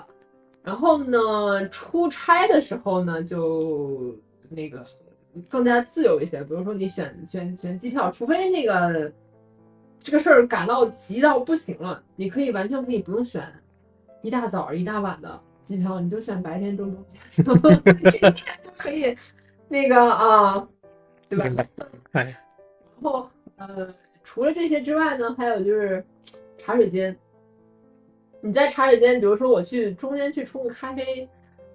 [0.64, 4.16] 然后呢，出差的时候呢，就
[4.50, 4.86] 那个
[5.48, 9.12] 更加自由一些，比如说你选选选机票，除非那个
[10.00, 13.44] 这个事儿赶到急到不行了，你可以完全可以不用选
[14.22, 17.46] 一大早一大晚的机票，你就选白天中中间，
[18.12, 19.16] 这个点就可以
[19.70, 20.68] 那个啊，
[21.30, 21.66] 对吧？
[22.12, 22.36] 然
[23.02, 23.94] 后呃，
[24.28, 26.04] 除了这些之外呢，还有就是
[26.60, 27.18] 茶水间。
[28.42, 31.28] 你在茶水间，比如说我去中间去冲个咖啡，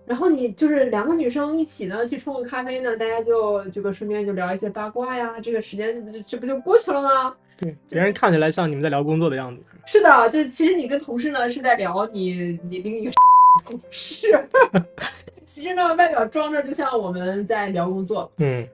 [0.05, 7.35] 然后你就是两个女生一起呢去冲个咖啡呢，大家就这个顺便就聊一些八卦呀，这个时间这不就这不就过去了吗？
[7.57, 9.63] 对，别人看起来像你们在聊工作的样子。
[9.87, 13.11] 是的，就是其实你跟同事呢是在聊你你另一个
[13.65, 14.39] 同事，
[15.47, 18.31] 其实呢外表装着就像我们在聊工作。
[18.37, 18.69] 嗯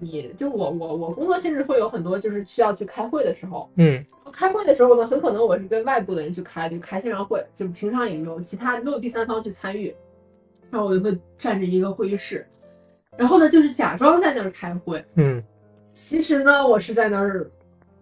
[0.00, 4.04] 你就我我我工作性质会有很多就是需要去开会的时候，嗯。
[4.32, 9.94] 开会的时候呢，很可能我是跟外部的人去开，就开线上会，就平常也没有其他没有第三方去参与，
[10.68, 12.44] 然后我就会占着一个会议室，
[13.16, 15.42] 然后呢就是假装在那儿开会，嗯，
[15.94, 17.48] 其实呢我是在那儿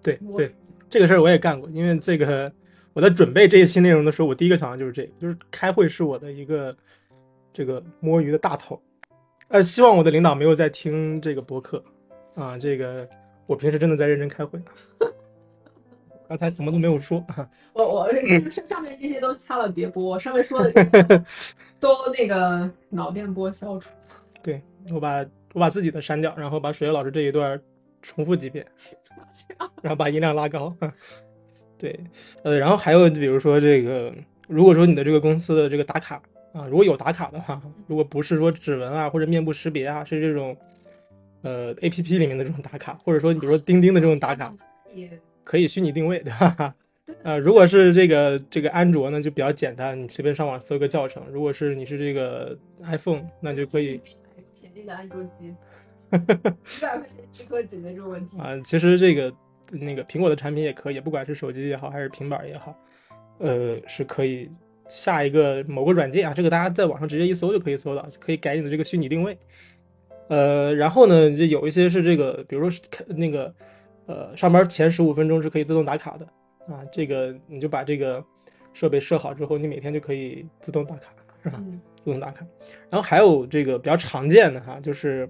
[0.03, 0.53] 对对，
[0.89, 2.51] 这个事儿我也干过，因为这个
[2.95, 6.75] 我在准备这一期内容的时候，我第一个想到就是这个，就是开会是我的一个
[7.53, 8.81] 这个摸鱼的大头。
[9.49, 11.83] 呃，希望我的领导没有在听这个播客
[12.35, 13.09] 啊，这个
[13.47, 14.59] 我平时真的在认真开会。
[16.27, 17.25] 刚才什么都没有说，
[17.75, 18.13] 我我
[18.51, 21.25] 上上面这些都掐了别播，上面说的
[21.79, 23.91] 都那个脑电波消除。
[24.43, 25.19] 对我把
[25.53, 27.61] 我把自己的删掉，然后把水月老师这一段
[28.01, 28.67] 重复几遍，
[29.83, 30.75] 然后把音量拉高。
[31.79, 32.01] 对，
[32.43, 34.13] 呃，然后还有比如说这个，
[34.49, 36.21] 如果说你的这个公司的这个打卡
[36.55, 40.57] 啊，如果有打卡的话，如果不是说指纹啊或者面部识别啊，是这种
[41.43, 44.55] 呃 A P P 里面的这种打卡，或者说你比如说钉钉的这种打卡。
[44.95, 45.11] 也
[45.43, 46.73] 可以虚拟定位，对吧？
[47.25, 51.21] 呃，如果是这个这个安卓呢，就比较简单，你随便上网搜个教程。
[51.33, 54.01] 如果是你是这个 iPhone，那就可以
[54.55, 55.49] 便宜的安卓机，
[56.13, 58.57] 一百块钱即可解决这个问题啊。
[58.65, 59.35] 其实这个
[59.73, 62.73] 那个苹果的产品也可以，不管是手机也好，还是平板也好，
[63.39, 64.49] 呃，是可以
[64.89, 69.37] 下一个某个软件啊，这个大家在网上直接一搜就可以搜到，可以改你的这个虚拟定位。
[70.29, 73.55] 呃，然后呢，就有一些是这个，比如说是那个。
[74.07, 76.27] 呃，上班前十五分钟是可以自动打卡的
[76.67, 78.23] 啊，这个你就把这个
[78.75, 81.11] 设备设好之后，你每天就可以自动打卡，
[81.43, 81.59] 是吧？
[82.05, 82.47] 自动打卡。
[82.91, 85.27] 然后还有这个比较常见的哈，就是，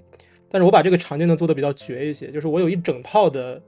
[0.50, 3.62] 但是我把这个常见的做的比较绝一些，就是我有一整套的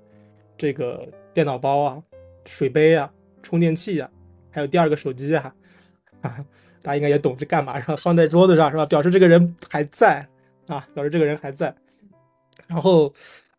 [0.58, 2.02] 这个电脑包啊、
[2.44, 3.08] 水杯啊、
[3.44, 4.10] 充电器啊，
[4.50, 5.54] 还有第二个手机啊，啊，
[6.82, 7.96] 大家应该也懂是干嘛是吧？
[7.96, 8.86] 放在桌子上是吧？
[8.86, 10.26] 表示这个人还在
[10.66, 11.74] 啊，表示这个人还在。
[12.66, 13.12] 然后。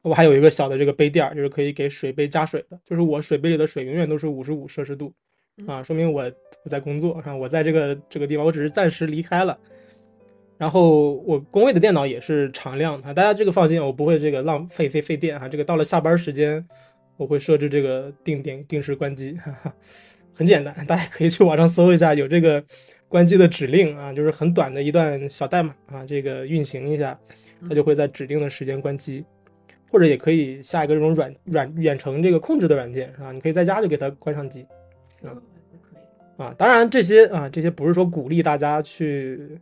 [0.04, 5.12] 我还有一个小的这个杯垫儿，就是可以给水杯加水的，就是我水杯里的水永远都是五十五摄氏度，
[5.66, 6.32] 啊，说明我
[6.64, 9.58] 我在工作啊，我在这个这个地方，我只是暂时离开了。
[10.58, 16.66] 然后我工位的电脑也是常亮的，大家这个放心，我不会这个浪费费费电啊，这个到了下班时间，
[17.18, 19.76] 我会设置这个定点定时关机，哈哈，
[20.38, 22.64] 很简单，大家可以去网上搜一下，有这个
[23.10, 27.20] 关机的指令啊，就是很短的一段小代码啊，这个运行一下，
[27.68, 29.26] 它就会在指定的时间关机。
[29.90, 33.32] 或者也可以下一个这种软软远程这个控制的软件，啊？
[33.32, 34.68] 你可以在家就给它关上机，
[35.24, 35.32] 啊，
[36.36, 39.58] 啊，当然这些啊，这些不是说鼓励大家去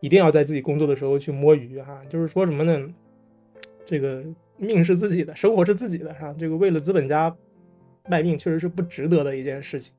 [0.00, 2.92] 一定要在自己工作的时候去摸鱼哈，就是说什么呢？
[3.86, 4.24] 这个
[4.56, 7.32] 命是自己的，生活是自己的，哈，这个为了资本家
[8.08, 9.94] 卖命确实是不值得的一件事情，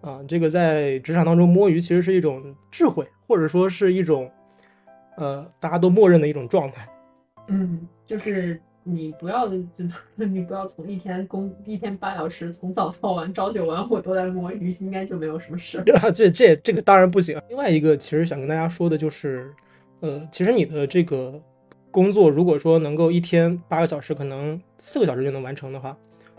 [0.00, 4.30] 啊，这个在职场当中摸鱼其实是一种智慧，或者说是一种
[5.16, 6.88] 呃大家都默认的一种状态。
[7.48, 9.56] 嗯，就是你不要，就
[10.16, 15.82] 你不要从一天工一天八小时，从早到晚，朝九晚五都在摸鱼，应该就没有什么事。
[16.14, 17.40] 这这这个当然不行。
[17.48, 19.52] 另外一个，其实想跟大家说的就是，
[20.00, 21.38] 呃，其实你的这个
[21.90, 25.96] 工作，如果说能够一天八个小时，可能四个小时就能完成的话，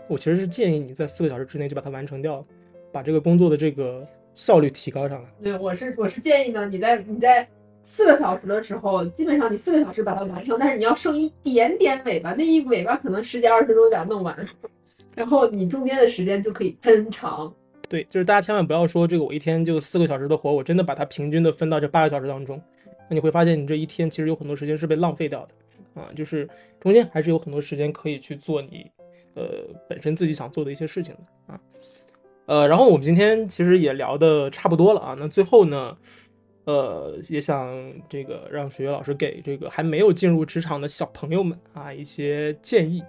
[0.08, 2.44] 我其实是建议你在四个小时之内就把它完成掉，
[2.92, 5.28] 把这个工作的这个效率提高上来。
[5.42, 7.48] 对，我是我是建议呢，你在你在。
[7.88, 14.36] 四个小时的时候，基本上你四个小时把它完成，但是你要剩一点点尾巴，那一尾巴可能十几二十分钟就弄完，
[15.14, 17.54] 然后你中间的时间就可以抻长。
[17.88, 22.60] 对，就是大家千万不要说这个我一天就四个小时的活，我真的把它平均的分到这八个小时当中，
[23.08, 26.48] 那你会发现你这一天其实有很多时间是被浪费掉的啊，就是
[26.80, 28.90] 中间还是有很多时间可以去做你
[29.36, 29.44] 呃
[29.88, 31.60] 本身自己想做的一些事情的啊。
[32.46, 35.96] 呃，然后我们今天其实也聊的差不多了啊，那最后呢？
[36.64, 37.72] 呃，也想
[38.08, 43.00] 这个让水月老师给这个还没有进入职场的小朋友们啊一些建议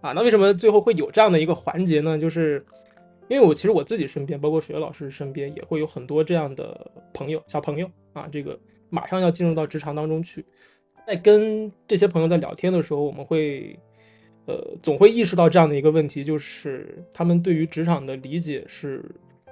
[0.00, 0.10] 啊。
[0.10, 2.18] 那为什么最后会有这样的一个环节呢？
[2.18, 2.66] 就是
[3.28, 8.28] 因为我其实我自己身边，包括水月老师身边，也会有很多这样的朋友、小朋友啊。
[8.32, 8.58] 这个
[8.90, 10.44] 马上要进入到职场当中去，
[11.06, 13.78] 在跟这些朋友在聊天的时候，我们会
[14.46, 19.04] 呃总会意识到这样的一个问题，就是他们对于职场的理解是。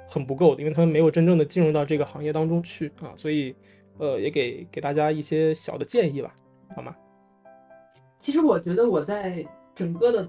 [0.04, 3.54] 很不够的，因为他们没有真正的进入到这个行业当中去啊，所以，
[3.96, 6.34] 呃，也给给大家一些小的建议吧，
[6.76, 6.94] 好吗？
[8.20, 9.42] 其实我觉得我在
[9.74, 10.28] 整个的，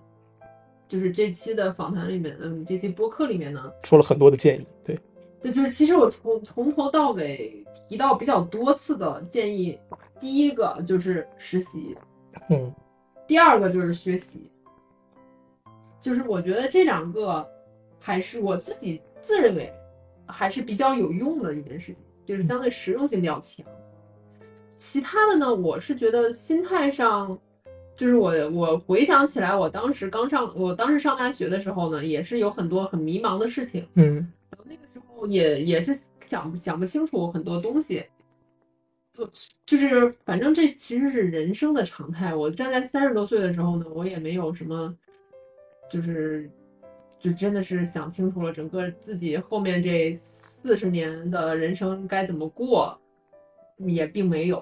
[0.87, 4.97] 就是这期的访谈里面，嗯，这期播客里面呢，说了很多的建议，对，
[5.41, 9.77] 对，就是其实我从从头到尾提到比较多次的建议，
[10.17, 11.93] 第一个就是实习，
[12.49, 12.73] 嗯，
[13.27, 14.49] 第二个就是学习，
[16.03, 17.43] 就是我觉得这两个
[17.99, 19.01] 还是我自己。
[19.25, 19.71] 自认为
[20.25, 23.65] 还是比较有用的一件事情，就是相对实用性比较强。
[24.77, 27.39] 其他的呢，我是觉得心态上，
[27.95, 34.15] 就是我我回想起来，我当时刚上，我当时上大学的时候呢，也是有很多很迷茫的事情，嗯，
[34.49, 35.97] 然后那个时候也也是
[36.27, 38.03] 想想不清楚很多东西，
[39.13, 39.29] 就
[39.65, 42.35] 就是反正这其实是人生的常态。
[42.35, 44.93] 我站在三十多岁的时候呢，我也没有什么，
[45.93, 46.49] 就是。
[47.19, 52.99] 就真的是想清楚了，整个自己后面这四十年的人生该怎么过，
[53.77, 54.61] 也并没有。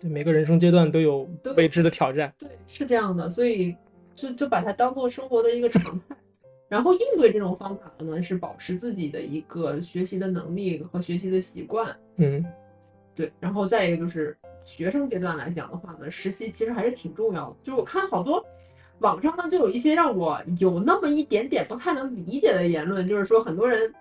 [0.00, 1.28] 对，每个人生阶段都有
[1.58, 2.32] 未知的挑战。
[2.38, 3.76] 对，是这样的，所以
[4.14, 6.16] 就就把它当做生活的一个常态。
[6.70, 11.94] 然后应对这种方法呢，是保持自己的一个学习的能力和学习的习惯。
[12.16, 12.42] 嗯
[13.14, 17.56] 对，然后再一个就是学生阶段来讲的话呢，实习其实还是挺重要的。
[17.62, 18.42] 就是我看好多
[19.00, 23.92] 网上呢，就有一些让我有那么一点点不太能理解的言论，就是说很多人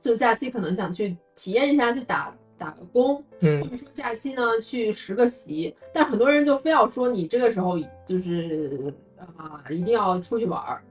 [0.00, 8.92] 就假期可能想去体验一下，去打打个工，嗯或嗯者说假期呢去实个习，但很多人就非要说你这个时候就是
[9.36, 10.82] 啊、一定要出去玩儿。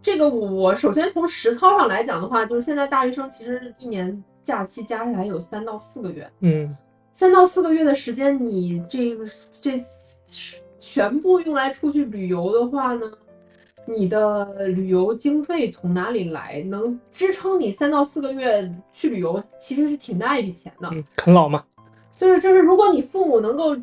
[0.00, 6.76] 这个我首先从实操上来讲的话，就是现在大学生其实一年假期加起来有三到四个月，嗯
[7.12, 9.26] 三到四个月的时间，你这个
[9.60, 9.76] 这
[10.90, 13.06] 全部用来出去旅游的话呢，
[13.86, 16.62] 你的旅游经费从哪里来？
[16.62, 20.88] 能支撑你三到四个月去旅游，其实是挺大一笔钱的。
[20.90, 21.62] 嗯，啃老嘛。
[22.16, 23.76] 就是就是，如果你父母能够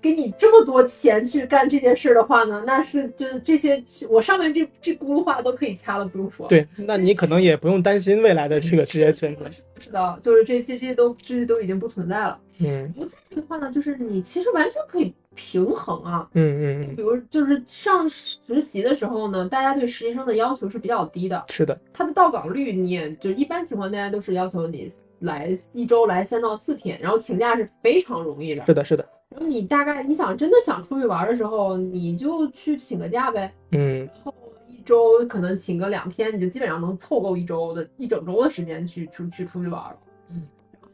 [0.00, 6.48] 给你这么多钱去干这件事的话呢，那是就是这些我上面这这轱辘话都可以掐了，不用说。
[6.48, 9.48] 对，那你可能也不用担心未来的这个职业选择。
[9.78, 12.38] 是的，就是这些这些都这些都已经不存在了。
[12.68, 16.28] 嗯不在意的话呢，就是你其实完全可以平衡啊。
[16.34, 24.90] 嗯嗯嗯，比如就是上实习的时候呢，大家对实习生的要求是比较低的，是的，他的到岗率你也就一般情况大家都是要求你
[25.20, 28.64] 来一周来三到四天，然后请假是非常容易的。
[28.66, 29.06] 是的，是的。
[29.30, 34.34] 然后你大概你想真的想出去玩的时候，你就去请个假呗，嗯然后
[34.68, 39.96] 一周可能请个两天，你就基本上能凑够一周的一整周的时间去出去出去玩了。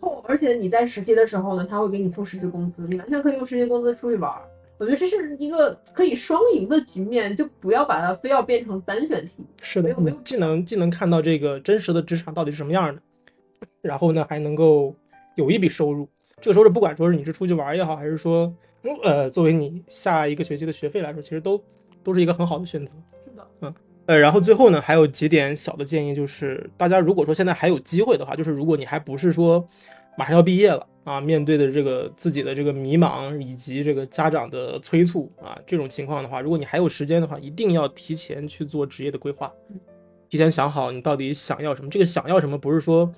[0.01, 4.33] 后而且你在实习的时候呢，他会给你付实习工资，你完全可以用实习工资出去玩。
[4.79, 9.45] 我觉得这是一个可以双赢的局面，就不要把它非要变成单选题。
[9.61, 13.03] 是的没有，没有既能既能看到这个真实的职场到底是什么样的，
[13.81, 14.95] 然后呢还能够
[15.35, 16.09] 有一笔收入。
[16.41, 21.61] 这个收入不管说是你是出去玩也好，还是说嗯呃作为你下一个学期的学费来说，其实都
[22.05, 22.95] 都是一个很好的选择。
[23.25, 23.75] 是的，
[24.09, 29.63] 呃，然后最后呢，还有几点小的建议，就是大家如果说现在还有机会的话，就是如果你还不是说
[30.17, 39.53] 马上要毕业了啊，面对的这个自己的这个迷茫以及这个家长的催促啊，这种情况的话，如果你还有时间的话，一定要提前去做职业的规划，
[40.31, 41.91] 提前想好你到底想要什么。
[41.91, 43.13] 这个想要什么，不是说，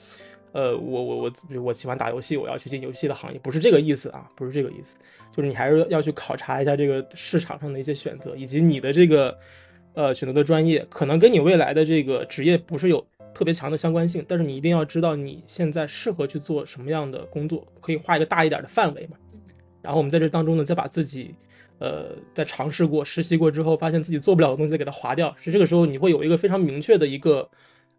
[0.50, 4.96] 呃，我我我我喜欢打游戏，我要去进游戏的行业，不是这个意思啊，不是这个意思，
[5.30, 9.38] 就是你还是要去考察一下这个市场上的一些选择，以及你的这个。
[9.94, 13.04] 呃，选择的专业可能跟你未来的这个职业不是有
[13.34, 19.16] 特别强的相关性，但是你一定要知道你现在适合去做什么样的工作，可以画一个大一点的范围嘛。
[19.82, 21.34] 然后我们在这当中呢，再把自己，
[21.78, 25.34] 呃，在尝试过、实习过之后，发现自己做不了的东西，再给它划掉。
[25.40, 27.48] 是这个时候你会有一个非常明确的一个，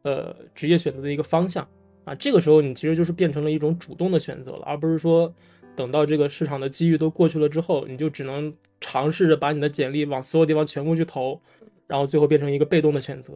[0.03, 1.68] 呃，职业选择的一个方向
[2.05, 2.13] 啊。
[2.15, 5.34] 这个时候你其实就是变成了一种主动的选择了，而不是说
[5.76, 11.41] 等到这个市场的机遇都过去了之后，你就只能尝试着把你的简历往所有地方全部去投。
[11.91, 13.34] 然后最后变成一个被动的选择，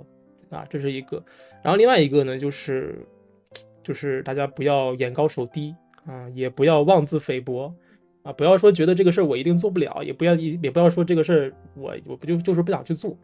[0.50, 1.22] 啊，这是一个。
[1.62, 3.06] 然后另外一个呢，就是
[3.84, 5.76] 就是大家不要眼高手低
[6.06, 7.70] 啊，也不要妄自菲薄
[8.24, 13.18] 啊，不要说觉得这个事儿我一定做不了，也不要也不要说这个事儿我我不就就是不想去做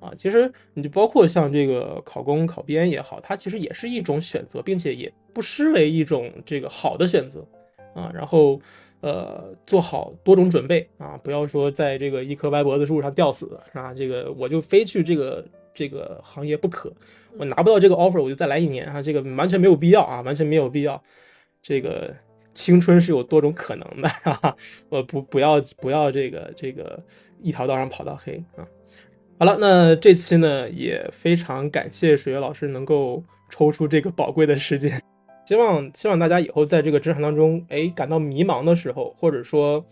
[0.00, 0.12] 啊。
[0.16, 7.46] 其实你就包括像这个考公考编也好，它其实也是一种选择，并且也不失为一种这个好的选择
[7.94, 8.10] 啊。
[8.12, 8.60] 然后。
[9.02, 13.92] 呃，做好多种准备啊，不要说在这个一棵歪脖子树上吊死，是吧？
[13.92, 16.92] 这个我就非去这个这个行业不可，
[17.36, 21.02] 我拿不到这个 offer，我就再来一年啊，这个完全没有必要啊，完全没有必要。
[21.60, 22.14] 这个
[22.54, 24.56] 青春是有多种可能的，哈哈，
[24.88, 27.02] 我不不要不要这个这个
[27.40, 28.64] 一条道上跑到黑啊。
[29.36, 33.20] 好了，那这期呢也非常感谢水月老师能够
[33.50, 35.02] 抽出这个宝贵的时间。
[35.44, 39.84] 希望希望大家以后在这个职场当中，哎，感到迷茫的时候，或者说，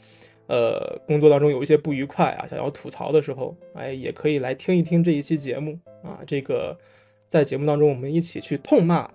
[0.47, 6.20] 呃，工作当中有一些不愉快啊，想要吐槽的时候，哎，也可以来听一听这一期节目啊。
[6.27, 6.78] 这个
[7.27, 9.09] 在节目当中，我们一起去痛骂。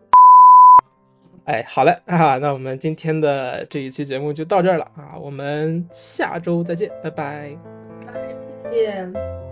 [1.46, 7.56] 哎，好嘞啊，那我们今天的这一期节目就到这儿了啊，我们下周再见，拜拜。
[8.62, 9.45] 谢谢。